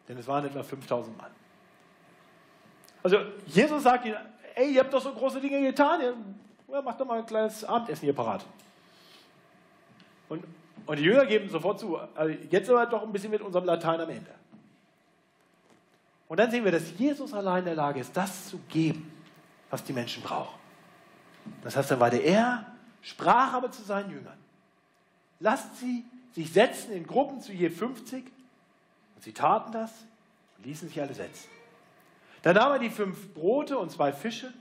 [0.07, 1.31] Denn es waren etwa 5000 Mann.
[3.03, 4.17] Also Jesus sagt ihnen,
[4.55, 5.99] ey, ihr habt doch so große Dinge getan,
[6.71, 8.45] ja, macht doch mal ein kleines Abendessen hier parat.
[10.29, 10.43] Und,
[10.85, 13.99] und die Jünger geben sofort zu, also jetzt aber doch ein bisschen mit unserem Latein
[13.99, 14.31] am Ende.
[16.27, 19.11] Und dann sehen wir, dass Jesus allein in der Lage ist, das zu geben,
[19.69, 20.57] was die Menschen brauchen.
[21.61, 22.72] Das heißt, dann weiter, er
[23.03, 24.37] sprach aber zu seinen Jüngern,
[25.39, 28.25] lasst sie sich setzen in Gruppen zu je 50.
[29.15, 29.91] Und sie taten das
[30.57, 31.47] und ließen sich alle setzen.
[32.41, 34.51] Dann nahm er die fünf Brote und zwei Fische.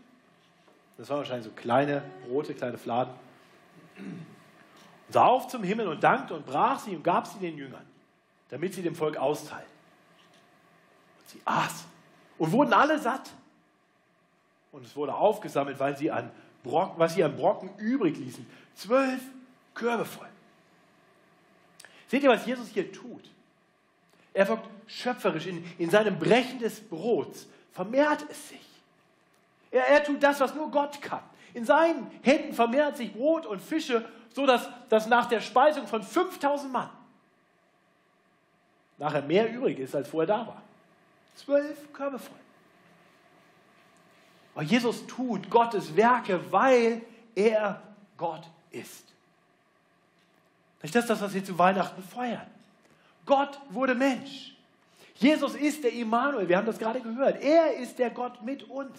[0.98, 3.14] Das waren wahrscheinlich so kleine Brote, kleine Fladen.
[3.96, 7.85] Und sah auf zum Himmel und dankte und brach sie und gab sie den Jüngern,
[8.50, 9.72] damit sie dem Volk austeilten.
[11.20, 11.88] Und sie aßen
[12.38, 13.31] und wurden alle satt.
[14.70, 16.31] Und es wurde aufgesammelt, weil sie an
[16.62, 18.46] Brocken, was sie an Brocken übrig ließen.
[18.75, 19.20] Zwölf
[19.75, 20.29] Körbe voll.
[22.09, 23.31] Seht ihr, was Jesus hier tut?
[24.35, 28.66] Er wirkt schöpferisch in, in seinem Brechen des Brots vermehrt es sich.
[29.70, 31.22] Er, er tut das, was nur Gott kann.
[31.55, 36.72] In seinen Händen vermehrt sich Brot und Fische, sodass dass nach der Speisung von 5000
[36.72, 36.90] Mann
[38.98, 40.62] nachher mehr übrig ist, als vorher da war.
[41.37, 42.37] Zwölf Körbe voll.
[44.54, 47.02] Aber Jesus tut Gottes Werke, weil
[47.34, 47.82] er
[48.16, 49.04] Gott ist.
[50.80, 52.46] Das ist das, was wir zu Weihnachten feiern.
[53.24, 54.54] Gott wurde Mensch.
[55.14, 57.40] Jesus ist der Immanuel, wir haben das gerade gehört.
[57.40, 58.98] Er ist der Gott mit uns.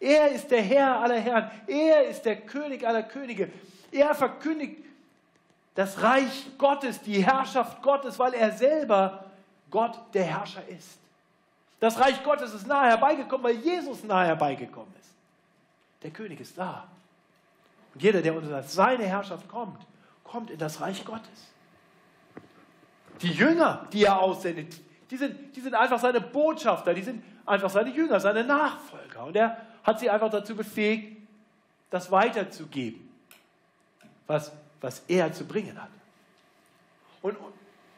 [0.00, 1.50] Er ist der Herr aller Herren.
[1.66, 3.50] Er ist der König aller Könige.
[3.92, 4.82] Er verkündigt
[5.74, 9.24] das Reich Gottes, die Herrschaft Gottes, weil er selber
[9.70, 10.98] Gott der Herrscher ist.
[11.82, 15.10] Das Reich Gottes ist nahe herbeigekommen, weil Jesus nahe herbeigekommen ist.
[16.04, 16.86] Der König ist da.
[17.92, 19.84] Und jeder, der unter seine Herrschaft kommt,
[20.22, 21.50] kommt in das Reich Gottes.
[23.20, 27.68] Die Jünger, die er aussendet, die sind, die sind einfach seine Botschafter, die sind einfach
[27.68, 29.24] seine Jünger, seine Nachfolger.
[29.24, 31.16] Und er hat sie einfach dazu befähigt,
[31.90, 33.10] das weiterzugeben,
[34.28, 35.90] was, was er zu bringen hat.
[37.22, 37.36] Und,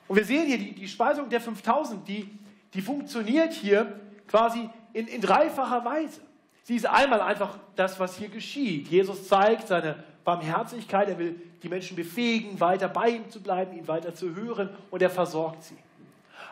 [0.09, 2.31] und wir sehen hier die, die Speisung der 5000, die,
[2.75, 6.21] die funktioniert hier quasi in, in dreifacher Weise.
[6.65, 8.89] Sie ist einmal einfach das, was hier geschieht.
[8.89, 13.87] Jesus zeigt seine Barmherzigkeit, er will die Menschen befähigen, weiter bei ihm zu bleiben, ihn
[13.87, 15.77] weiter zu hören und er versorgt sie.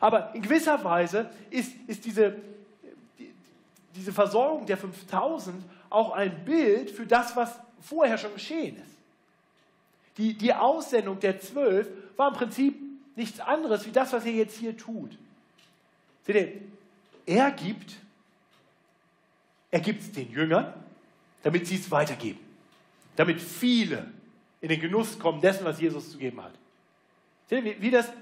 [0.00, 2.36] Aber in gewisser Weise ist, ist diese,
[3.18, 3.32] die,
[3.94, 8.96] diese Versorgung der 5000 auch ein Bild für das, was vorher schon geschehen ist.
[10.18, 12.74] Die, die Aussendung der zwölf war im Prinzip
[13.16, 15.16] nichts anderes wie das, was er jetzt hier tut.
[16.24, 16.52] Seht ihr,
[17.26, 17.96] er gibt,
[19.70, 20.72] er gibt es den Jüngern,
[21.42, 22.40] damit sie es weitergeben.
[23.16, 24.10] Damit viele
[24.60, 26.52] in den Genuss kommen dessen, was Jesus zu geben hat.
[27.48, 28.12] Seht ihr, wie, wie das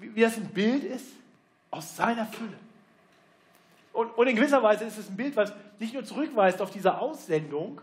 [0.00, 1.06] wie das ein Bild ist
[1.70, 2.58] aus seiner Fülle.
[3.92, 6.98] Und, und in gewisser Weise ist es ein Bild, was nicht nur zurückweist auf diese
[6.98, 7.80] Aussendung,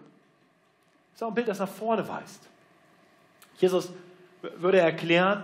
[1.11, 2.47] es ist auch ein Bild, das nach vorne weist.
[3.57, 3.91] Jesus
[4.41, 5.43] würde erklären,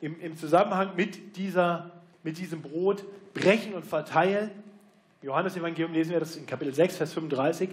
[0.00, 1.90] im, im Zusammenhang mit, dieser,
[2.22, 3.04] mit diesem Brot
[3.34, 4.50] brechen und verteilen,
[5.22, 7.70] Johannes Evangelium lesen wir das in Kapitel 6, Vers 35.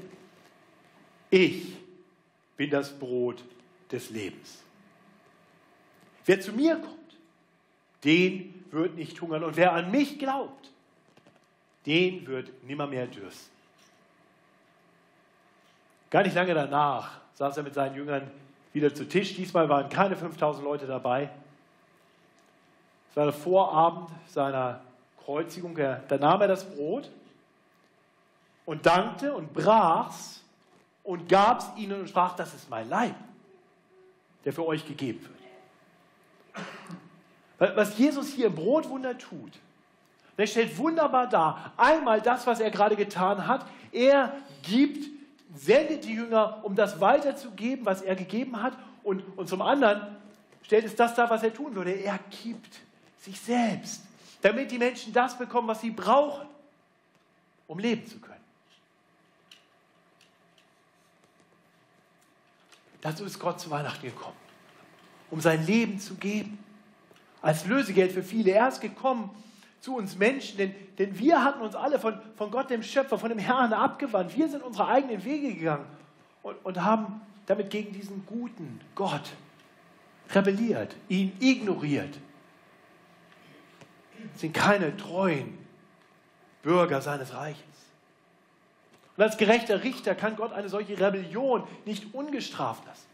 [1.30, 1.76] Ich
[2.58, 3.44] bin das Brot
[3.92, 4.64] des Lebens.
[6.26, 7.18] Wer zu mir kommt,
[8.04, 9.44] den wird nicht hungern.
[9.44, 10.72] Und wer an mich glaubt,
[11.86, 13.54] den wird nimmermehr dürsten.
[16.10, 18.32] Gar nicht lange danach saß er mit seinen Jüngern
[18.74, 19.36] wieder zu Tisch.
[19.36, 21.30] Diesmal waren keine 5000 Leute dabei.
[23.16, 24.82] Es war der Vorabend seiner
[25.24, 25.74] Kreuzigung.
[25.74, 27.10] Da nahm er das Brot
[28.66, 30.44] und dankte und brach's
[31.02, 33.16] und gab es ihnen und sprach, das ist mein Leib,
[34.44, 35.26] der für euch gegeben
[37.58, 37.78] wird.
[37.78, 39.54] Was Jesus hier im Brotwunder tut,
[40.36, 45.08] er stellt wunderbar dar, einmal das, was er gerade getan hat, er gibt,
[45.54, 48.74] sendet die Jünger, um das weiterzugeben, was er gegeben hat,
[49.04, 50.02] und, und zum anderen
[50.64, 51.92] stellt es das dar, was er tun würde.
[51.92, 52.82] Er gibt
[53.26, 54.02] sich selbst,
[54.42, 56.48] damit die Menschen das bekommen, was sie brauchen,
[57.68, 58.36] um leben zu können.
[63.02, 64.38] Dazu ist Gott zu Weihnachten gekommen,
[65.30, 66.58] um sein Leben zu geben.
[67.42, 68.52] Als Lösegeld für viele.
[68.52, 69.30] Er ist gekommen
[69.80, 73.30] zu uns Menschen, denn, denn wir hatten uns alle von, von Gott, dem Schöpfer, von
[73.30, 74.36] dem Herrn abgewandt.
[74.36, 75.86] Wir sind unsere eigenen Wege gegangen
[76.42, 79.34] und, und haben damit gegen diesen guten Gott
[80.34, 82.18] rebelliert, ihn ignoriert.
[84.36, 85.58] Sind keine treuen
[86.64, 87.62] Bürger seines Reiches.
[89.18, 93.06] Und als gerechter Richter kann Gott eine solche Rebellion nicht ungestraft lassen.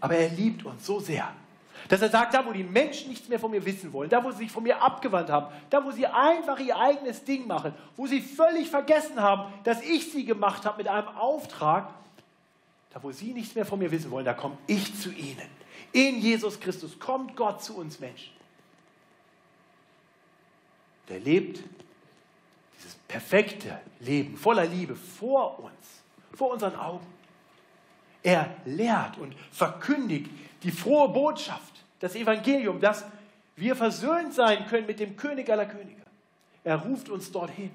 [0.00, 1.32] Aber er liebt uns so sehr,
[1.88, 4.30] dass er sagt, da wo die Menschen nichts mehr von mir wissen wollen, da wo
[4.30, 8.06] sie sich von mir abgewandt haben, da wo sie einfach ihr eigenes Ding machen, wo
[8.06, 11.88] sie völlig vergessen haben, dass ich sie gemacht habe mit einem Auftrag,
[12.90, 15.48] da wo sie nichts mehr von mir wissen wollen, da komme ich zu ihnen.
[15.92, 18.35] In Jesus Christus kommt Gott zu uns Menschen.
[21.08, 21.62] Der lebt
[23.08, 27.06] perfekte Leben voller Liebe vor uns, vor unseren Augen.
[28.22, 30.30] Er lehrt und verkündigt
[30.62, 33.04] die frohe Botschaft, das Evangelium, dass
[33.54, 36.02] wir versöhnt sein können mit dem König aller Könige.
[36.64, 37.70] Er ruft uns dorthin.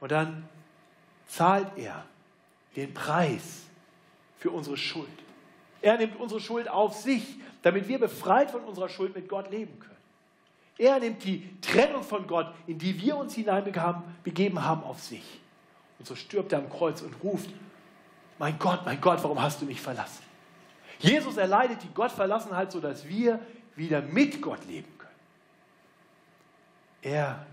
[0.00, 0.48] Und dann
[1.26, 2.04] zahlt er
[2.76, 3.64] den Preis
[4.36, 5.08] für unsere Schuld.
[5.82, 9.78] Er nimmt unsere Schuld auf sich, damit wir befreit von unserer Schuld mit Gott leben
[9.80, 9.99] können.
[10.80, 15.38] Er nimmt die Trennung von Gott, in die wir uns hineinbegeben haben, auf sich.
[15.98, 17.50] Und so stirbt er am Kreuz und ruft,
[18.38, 20.22] mein Gott, mein Gott, warum hast du mich verlassen?
[20.98, 23.40] Jesus erleidet die Gottverlassenheit, sodass wir
[23.76, 25.10] wieder mit Gott leben können.
[27.02, 27.44] Er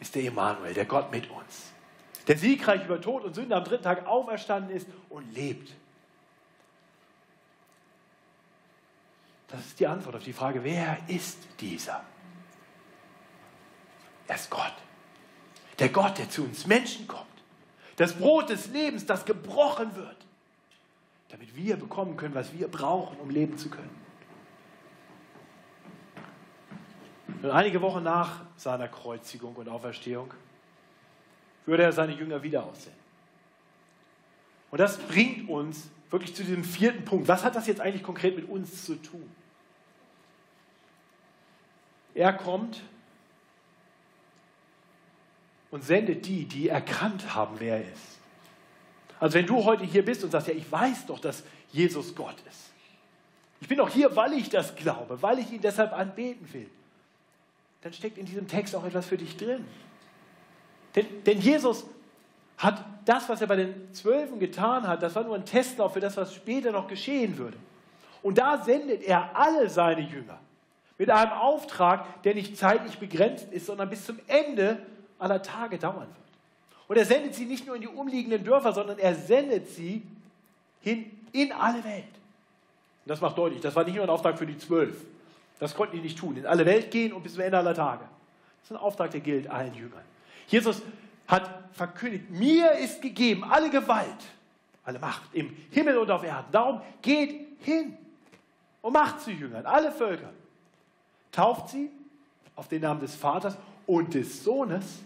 [0.00, 1.72] ist der Emanuel, der Gott mit uns,
[2.26, 5.74] der siegreich über Tod und Sünde am dritten Tag auferstanden ist und lebt.
[9.48, 12.02] Das ist die Antwort auf die Frage, wer ist dieser?
[14.28, 14.74] Er ist Gott.
[15.78, 17.24] Der Gott, der zu uns Menschen kommt.
[17.96, 20.16] Das Brot des Lebens, das gebrochen wird,
[21.30, 23.90] damit wir bekommen können, was wir brauchen, um leben zu können.
[27.42, 30.32] Und einige Wochen nach seiner Kreuzigung und Auferstehung
[31.66, 32.98] würde er seine Jünger wieder aussenden.
[34.70, 37.28] Und das bringt uns wirklich zu diesem vierten Punkt.
[37.28, 39.28] Was hat das jetzt eigentlich konkret mit uns zu tun?
[42.14, 42.82] Er kommt
[45.70, 48.18] und sendet die, die erkannt haben, wer er ist.
[49.20, 52.36] Also wenn du heute hier bist und sagst, ja, ich weiß doch, dass Jesus Gott
[52.48, 52.70] ist.
[53.60, 56.70] Ich bin doch hier, weil ich das glaube, weil ich ihn deshalb anbeten will.
[57.82, 59.64] Dann steckt in diesem Text auch etwas für dich drin.
[60.94, 61.84] Denn, denn Jesus
[62.56, 66.00] hat das, was er bei den Zwölfen getan hat, das war nur ein Testlauf für
[66.00, 67.56] das, was später noch geschehen würde.
[68.22, 70.40] Und da sendet er alle seine Jünger
[70.98, 74.84] mit einem Auftrag, der nicht zeitlich begrenzt ist, sondern bis zum Ende
[75.18, 76.28] aller Tage dauern wird.
[76.88, 80.02] Und er sendet sie nicht nur in die umliegenden Dörfer, sondern er sendet sie
[80.80, 82.04] hin in alle Welt.
[82.04, 84.96] Und das macht deutlich, das war nicht nur ein Auftrag für die Zwölf.
[85.58, 86.36] Das konnten die nicht tun.
[86.36, 88.04] In alle Welt gehen und bis zum Ende aller Tage.
[88.60, 90.02] Das ist ein Auftrag, der gilt allen Jüngern.
[90.46, 90.82] Jesus
[91.26, 94.06] hat verkündigt, mir ist gegeben alle Gewalt,
[94.84, 96.50] alle Macht im Himmel und auf Erden.
[96.50, 97.96] Darum geht hin
[98.80, 100.30] und macht zu Jüngern, alle Völker.
[101.32, 101.90] Tauft sie
[102.56, 103.56] auf den Namen des Vaters
[103.86, 105.00] und des Sohnes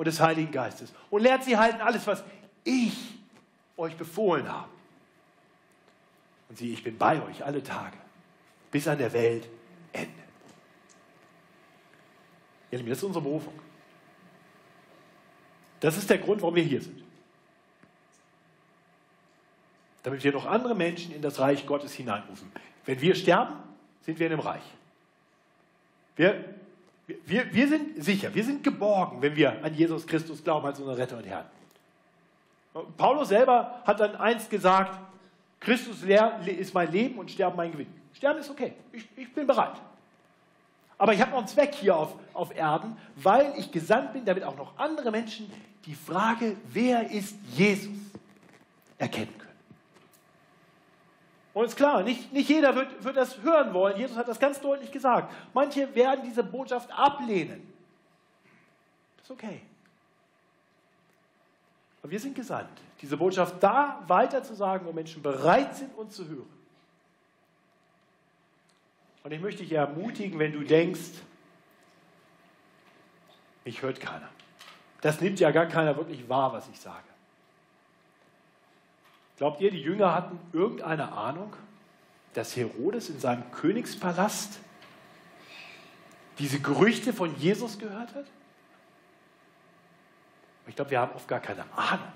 [0.00, 2.24] und des Heiligen Geistes und lehrt sie halten alles, was
[2.64, 2.96] ich
[3.76, 4.70] euch befohlen habe.
[6.48, 7.98] Und sieh, ich bin bei euch alle Tage,
[8.70, 9.46] bis an der Welt
[9.92, 10.22] Ende.
[12.70, 13.52] Ihr Lieben, das ist unsere Berufung.
[15.80, 17.04] Das ist der Grund, warum wir hier sind.
[20.02, 22.50] Damit wir noch andere Menschen in das Reich Gottes hineinrufen.
[22.86, 23.52] Wenn wir sterben,
[24.00, 24.64] sind wir in dem Reich.
[26.16, 26.42] Wir
[27.26, 30.96] Wir, wir sind sicher, wir sind geborgen, wenn wir an Jesus Christus glauben als unseren
[30.96, 31.46] Retter und Herrn.
[32.96, 34.98] Paulus selber hat dann einst gesagt,
[35.58, 36.02] Christus
[36.46, 37.88] ist mein Leben und Sterben mein Gewinn.
[38.14, 39.74] Sterben ist okay, ich, ich bin bereit.
[40.98, 44.44] Aber ich habe noch einen Zweck hier auf, auf Erden, weil ich gesandt bin, damit
[44.44, 45.50] auch noch andere Menschen
[45.86, 47.88] die Frage, wer ist Jesus,
[48.98, 49.39] erkennen.
[51.52, 53.96] Und ist klar, nicht, nicht jeder wird, wird das hören wollen.
[53.96, 55.32] Jesus hat das ganz deutlich gesagt.
[55.52, 57.72] Manche werden diese Botschaft ablehnen.
[59.16, 59.62] Das ist okay.
[62.02, 62.70] Aber wir sind gesandt,
[63.00, 66.60] diese Botschaft da weiter zu sagen, wo Menschen bereit sind, uns zu hören.
[69.22, 71.10] Und ich möchte dich ermutigen, wenn du denkst,
[73.64, 74.28] mich hört keiner.
[75.02, 77.09] Das nimmt ja gar keiner wirklich wahr, was ich sage.
[79.40, 81.50] Glaubt ihr, die Jünger hatten irgendeine Ahnung,
[82.34, 84.60] dass Herodes in seinem Königspalast
[86.38, 88.26] diese Gerüchte von Jesus gehört hat?
[90.66, 92.12] Ich glaube, wir haben oft gar keine Ahnung,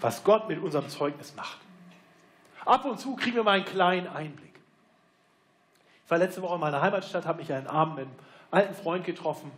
[0.00, 1.58] was Gott mit unserem Zeugnis macht.
[2.64, 4.58] Ab und zu kriegen wir mal einen kleinen Einblick.
[6.04, 8.16] Ich war letzte Woche in meiner Heimatstadt, habe mich einen Abend mit einem
[8.50, 9.52] alten Freund getroffen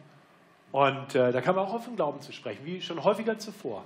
[0.73, 3.83] und äh, da kam er auch auf den Glauben zu sprechen, wie schon häufiger zuvor.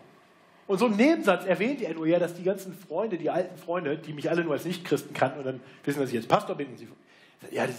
[0.67, 3.97] Und so im Nebensatz erwähnte er nur ja, dass die ganzen Freunde, die alten Freunde,
[3.97, 6.69] die mich alle nur als Nichtchristen kannten und dann wissen, dass ich jetzt Pastor bin,
[6.69, 6.89] und sie,
[7.53, 7.77] ja, das,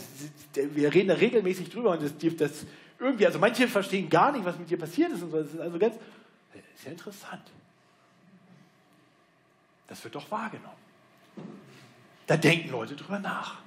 [0.53, 2.65] das, wir reden da regelmäßig drüber und das, das,
[2.99, 5.37] irgendwie, also manche verstehen gar nicht, was mit dir passiert ist und so.
[5.37, 5.95] Das ist also ganz,
[6.75, 7.43] ist ja interessant.
[9.87, 10.75] Das wird doch wahrgenommen.
[12.25, 13.59] Da denken Leute drüber nach.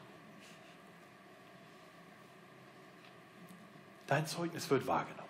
[4.07, 5.29] Dein Zeugnis wird wahrgenommen.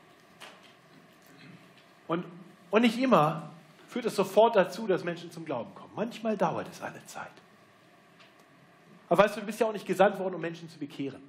[2.08, 2.24] Und,
[2.70, 3.50] und nicht immer
[3.90, 5.90] führt es sofort dazu, dass Menschen zum Glauben kommen.
[5.96, 7.32] Manchmal dauert es eine Zeit.
[9.08, 11.20] Aber weißt du, du bist ja auch nicht gesandt worden, um Menschen zu bekehren.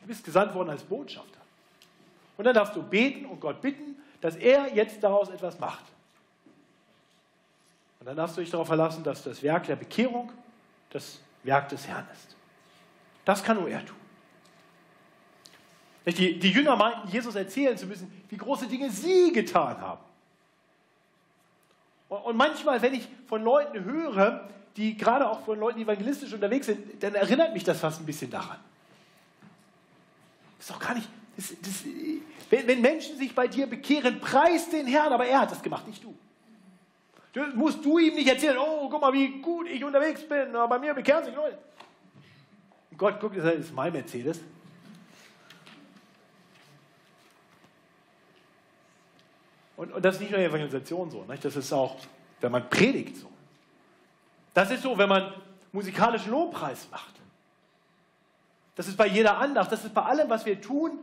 [0.00, 1.40] Du bist gesandt worden als Botschafter.
[2.36, 5.84] Und dann darfst du beten und Gott bitten, dass er jetzt daraus etwas macht.
[7.98, 10.30] Und dann darfst du dich darauf verlassen, dass das Werk der Bekehrung
[10.90, 12.36] das Werk des Herrn ist.
[13.24, 13.96] Das kann nur er tun.
[16.06, 20.09] Die, die Jünger meinten, Jesus erzählen zu müssen, wie große Dinge sie getan haben.
[22.10, 27.02] Und manchmal, wenn ich von Leuten höre, die gerade auch von Leuten evangelistisch unterwegs sind,
[27.02, 28.58] dann erinnert mich das fast ein bisschen daran.
[30.58, 31.08] Das ist doch gar nicht.
[31.36, 31.84] Das, das,
[32.50, 35.86] wenn, wenn, Menschen sich bei dir bekehren, preis den Herrn, aber er hat das gemacht,
[35.86, 36.12] nicht du.
[37.32, 37.46] du.
[37.54, 40.92] Musst du ihm nicht erzählen, oh, guck mal, wie gut ich unterwegs bin, bei mir
[40.92, 41.58] bekehren sich Leute.
[42.98, 44.40] Gott, guck, das ist mein Mercedes.
[49.80, 51.42] Und, und das ist nicht nur Evangelisation so, nicht?
[51.42, 51.96] das ist auch,
[52.42, 53.30] wenn man predigt so.
[54.52, 55.32] Das ist so, wenn man
[55.72, 57.14] musikalischen Lobpreis macht.
[58.76, 60.98] Das ist bei jeder Andacht, das ist bei allem, was wir tun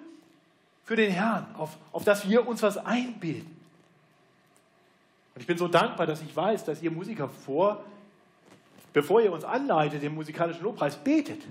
[0.84, 3.50] für den Herrn, auf, auf das wir uns was einbilden.
[5.34, 7.84] Und ich bin so dankbar, dass ich weiß, dass ihr Musiker vor,
[8.94, 11.42] bevor ihr uns anleitet, den musikalischen Lobpreis betet.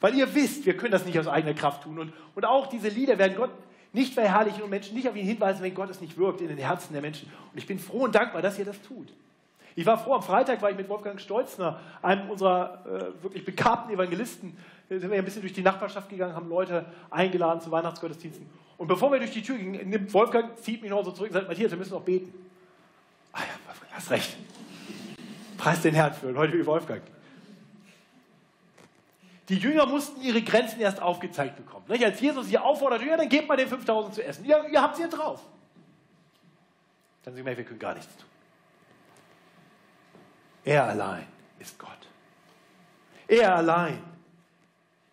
[0.00, 1.98] Weil ihr wisst, wir können das nicht aus eigener Kraft tun.
[1.98, 3.50] Und, und auch diese Lieder werden Gott
[3.94, 6.58] nicht verherrlichen und Menschen nicht auf ihn hinweisen, wenn Gott es nicht wirkt in den
[6.58, 7.30] Herzen der Menschen.
[7.52, 9.08] Und ich bin froh und dankbar, dass ihr das tut.
[9.76, 13.92] Ich war froh, am Freitag war ich mit Wolfgang Stolzner, einem unserer äh, wirklich begabten
[13.94, 14.56] Evangelisten,
[14.88, 18.46] da sind wir ein bisschen durch die Nachbarschaft gegangen, haben Leute eingeladen zu Weihnachtsgottesdiensten.
[18.76, 21.34] Und bevor wir durch die Tür gingen, nimmt Wolfgang, zieht mich noch so zurück und
[21.34, 22.32] sagt, Matthias, wir müssen noch beten.
[23.32, 24.36] Ah ja, hast recht.
[25.56, 27.02] Preis den Herrn für Leute wie Wolfgang.
[29.48, 31.84] Die Jünger mussten ihre Grenzen erst aufgezeigt bekommen.
[31.88, 32.04] Nicht?
[32.04, 34.44] Als Jesus sie auffordert, ja, dann gebt mal den 5000 zu essen.
[34.44, 35.40] Ja, ihr habt es hier drauf.
[37.24, 38.28] Dann sagen wir, wir können gar nichts tun.
[40.64, 41.26] Er allein
[41.58, 41.90] ist Gott.
[43.28, 43.98] Er allein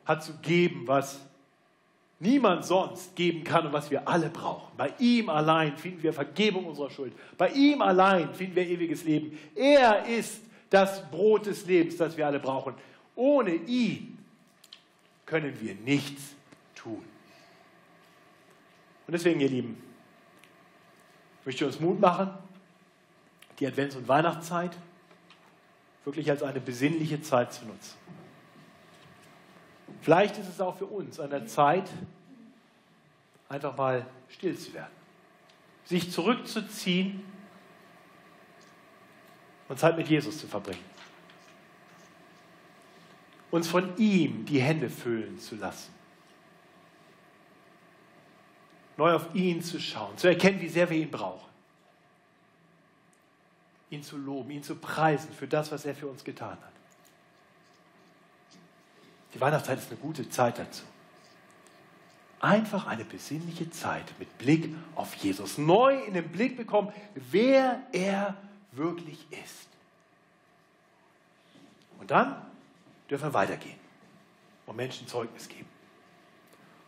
[0.05, 1.19] hat zu geben, was
[2.19, 4.71] niemand sonst geben kann und was wir alle brauchen.
[4.77, 7.13] Bei ihm allein finden wir Vergebung unserer Schuld.
[7.37, 9.37] Bei ihm allein finden wir ewiges Leben.
[9.55, 12.75] Er ist das Brot des Lebens, das wir alle brauchen.
[13.15, 14.10] Ohne ihn
[15.31, 16.35] können wir nichts
[16.75, 17.01] tun.
[19.07, 19.81] Und deswegen, ihr Lieben,
[21.45, 22.31] möchte ich uns Mut machen,
[23.57, 24.75] die Advents- und Weihnachtszeit
[26.03, 27.95] wirklich als eine besinnliche Zeit zu nutzen.
[30.01, 31.89] Vielleicht ist es auch für uns an der Zeit,
[33.47, 34.91] einfach mal still zu werden,
[35.85, 37.23] sich zurückzuziehen
[39.69, 40.90] und Zeit mit Jesus zu verbringen
[43.51, 45.93] uns von ihm die Hände füllen zu lassen.
[48.97, 51.49] Neu auf ihn zu schauen, zu erkennen, wie sehr wir ihn brauchen.
[53.89, 56.71] Ihn zu loben, ihn zu preisen für das, was er für uns getan hat.
[59.33, 60.83] Die Weihnachtszeit ist eine gute Zeit dazu.
[62.39, 65.57] einfach eine besinnliche Zeit mit Blick auf Jesus.
[65.57, 68.35] Neu in den Blick bekommen, wer er
[68.71, 69.67] wirklich ist.
[71.99, 72.35] Und dann
[73.11, 73.75] dürfen wir weitergehen
[74.65, 75.67] und Menschen Zeugnis geben.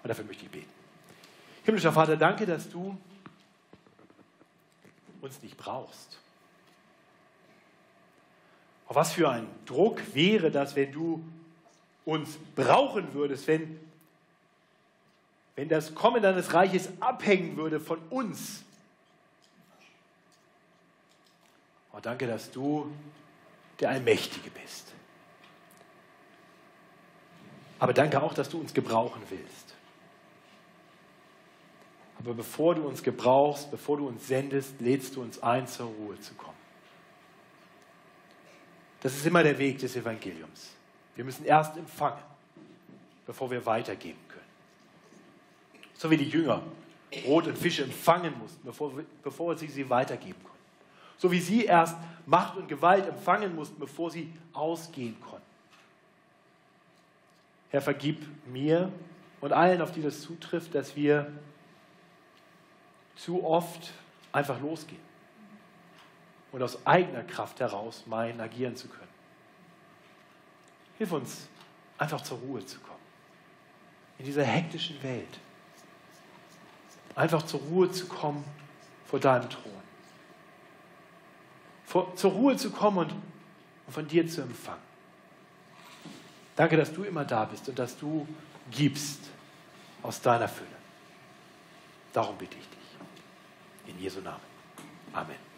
[0.02, 0.72] Und dafür möchte ich beten.
[1.66, 2.98] Himmlischer Vater, danke, dass du
[5.22, 6.18] uns nicht brauchst.
[8.88, 11.24] Auf was für ein Druck wäre das, wenn du
[12.06, 13.80] uns brauchen würdest, wenn,
[15.56, 18.64] wenn das Kommen deines Reiches abhängen würde von uns.
[21.94, 22.92] Oh, danke, dass du
[23.80, 24.94] der Allmächtige bist.
[27.84, 29.76] Aber danke auch, dass du uns gebrauchen willst.
[32.18, 36.18] Aber bevor du uns gebrauchst, bevor du uns sendest, lädst du uns ein, zur Ruhe
[36.22, 36.56] zu kommen.
[39.02, 40.70] Das ist immer der Weg des Evangeliums.
[41.18, 42.24] Wir müssen erst empfangen,
[43.26, 45.84] bevor wir weitergeben können.
[45.94, 46.64] So wie die Jünger
[47.26, 50.58] Brot und Fische empfangen mussten, bevor, bevor sie sie weitergeben konnten.
[51.18, 55.43] So wie sie erst Macht und Gewalt empfangen mussten, bevor sie ausgehen konnten.
[57.74, 58.92] Herr, vergib mir
[59.42, 61.32] und allen, auf die das zutrifft, dass wir
[63.16, 63.92] zu oft
[64.32, 65.02] einfach losgehen
[66.52, 69.10] und aus eigener Kraft heraus meinen, agieren zu können.
[71.00, 71.48] Hilf uns,
[71.98, 72.94] einfach zur Ruhe zu kommen.
[74.20, 75.40] In dieser hektischen Welt.
[77.16, 78.46] Einfach zur Ruhe zu kommen
[79.06, 79.82] vor deinem Thron.
[81.86, 84.93] Vor, zur Ruhe zu kommen und, und von dir zu empfangen.
[86.56, 88.28] Danke, dass du immer da bist und dass du
[88.72, 89.20] gibst
[90.02, 90.68] aus deiner Fülle.
[92.12, 93.94] Darum bitte ich dich.
[93.96, 94.40] In Jesu Namen.
[95.14, 95.53] Amen.